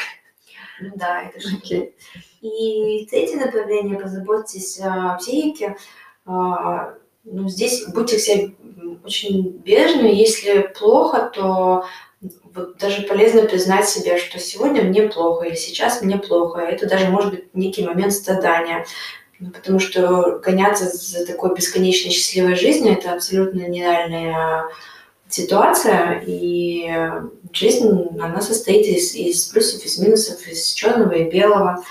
[0.80, 1.56] Ну да, это же.
[1.56, 1.94] Окей.
[2.40, 5.76] И третье направление, позаботьтесь о психике.
[6.26, 6.94] А,
[7.24, 10.08] Ну, здесь будьте м, очень бережными.
[10.08, 11.84] Если плохо, то
[12.54, 16.60] вот даже полезно признать себе, что сегодня мне плохо или сейчас мне плохо.
[16.60, 18.84] Это даже может быть некий момент страдания.
[19.44, 24.64] Ну, Потому что гоняться за такой бесконечно счастливой жизнью– это абсолютно нереальная
[25.28, 26.22] ситуация.
[26.26, 26.90] И
[27.52, 31.84] жизнь, она состоит из, из плюсов, из минусов, из черного и белого.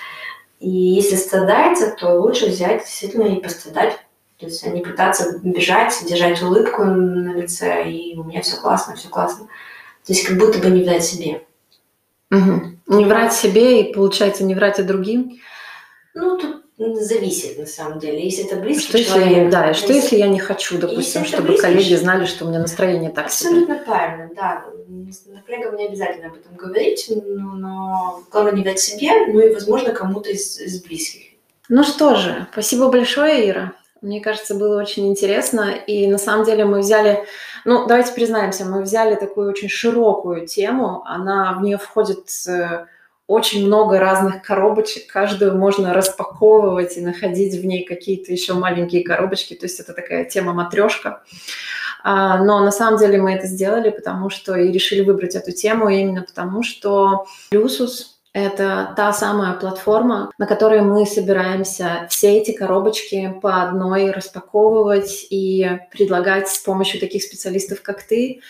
[0.60, 4.00] И если страдается, то лучше взять действительно и пострадать.
[4.40, 8.96] То есть а не пытаться бежать, держать улыбку на лице, и у меня все классно,
[8.96, 9.46] все классно.
[10.06, 11.44] То есть как будто бы не врать себе.
[12.32, 12.82] Мгм.
[12.88, 15.40] Не врать себе и, получается, не врать и другим.
[16.16, 18.24] Ну, тут зависит на самом деле.
[18.24, 19.38] Если это близкий Что если, человек...
[19.38, 22.26] я, да, и что если- если я не хочу, допустим, Если чтобы близкий коллеги знали,
[22.26, 23.50] что у меня настроение так себе?
[23.50, 24.66] Абсолютно правильно, да.
[25.46, 29.92] Коллегам не обязательно об этом говорить, но, но главное не дать себе, ну и, возможно,
[29.92, 31.22] кому-то из, из близких.
[31.70, 33.74] Ну что же, спасибо большое, Ира.
[34.02, 35.72] Мне кажется, было очень интересно.
[35.72, 37.26] И на самом деле мы взяли,
[37.64, 41.04] ну, давайте признаемся, мы взяли такую очень широкую тему.
[41.06, 42.86] Она, в нее входит э,
[43.28, 45.12] очень много разных коробочек.
[45.12, 49.54] Каждую можно распаковывать и находить в ней какие-то еще маленькие коробочки.
[49.54, 51.24] То есть это такая тема матрешка.
[52.04, 55.88] А, Но на самом деле мы это сделали, потому что и решили выбрать эту тему
[55.88, 63.32] именно потому, что Люсус Это та самая платформа, на которой мы собираемся все эти коробочки
[63.44, 68.42] по одной распаковывать и предлагать с помощью таких специалистов, как ты,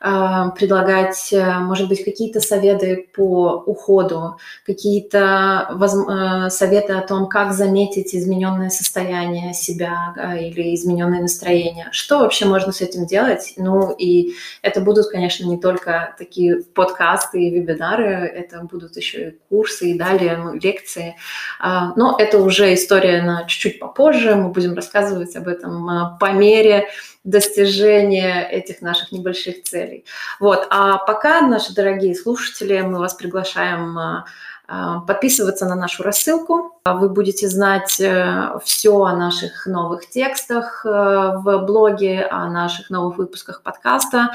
[0.00, 7.52] а, предлагать, э, может быть, какие-то советы по уходу, какие-то э, советы о том, как
[7.52, 11.88] заметить измененное состояние себя или измененное настроение.
[11.90, 13.54] Что вообще можно с этим делать?
[13.56, 19.31] Ну и это будут, конечно, не только такие подкасты и вебинары, это будут еще и
[19.48, 21.16] курсы и далее ну, лекции.
[21.58, 24.34] А, но это уже история на чуть-чуть попозже.
[24.34, 26.88] Мы будем рассказывать об этом а, по мере
[27.24, 30.04] достижения этих наших небольших целей.
[30.40, 30.66] Вот.
[30.70, 36.80] А пока, наши дорогие слушатели, мы вас приглашаем а, подписываться на нашу рассылку.
[36.84, 43.18] Вы будете знать э, все о наших новых текстах э, в блоге, о наших новых
[43.18, 44.30] выпусках подкаста,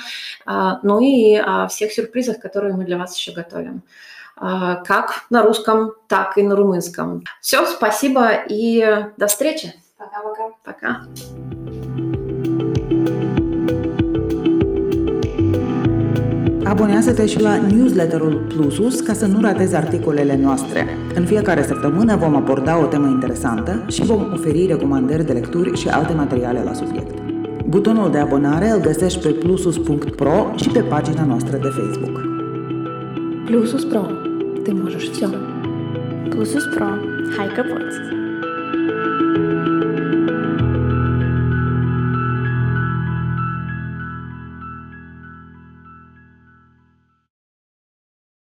[0.46, 3.82] ну и о всех сюрпризах, которые мы для вас еще готовим.
[4.37, 7.23] А, как на русском, так и на румынском.
[7.41, 9.75] Все, спасибо и до встречи.
[9.97, 10.53] Пока-пока.
[10.65, 11.07] Пока.
[16.65, 20.87] Abonează-te și la newsletterul Plusus ca să nu ratezi articolele noastre.
[21.15, 25.89] În fiecare săptămână vom aborda o temă interesantă și vom oferi recomandări de lecturi și
[25.89, 27.21] alte materiale la subiect.
[27.67, 32.21] Butonul de abonare îl găsești pe plusus.pro și pe pagina noastră de Facebook.
[33.45, 34.26] Plusus Pro.
[34.68, 35.30] Ты можешь все.
[36.30, 37.00] Плюсус Про.
[37.38, 38.17] Хайка Поц.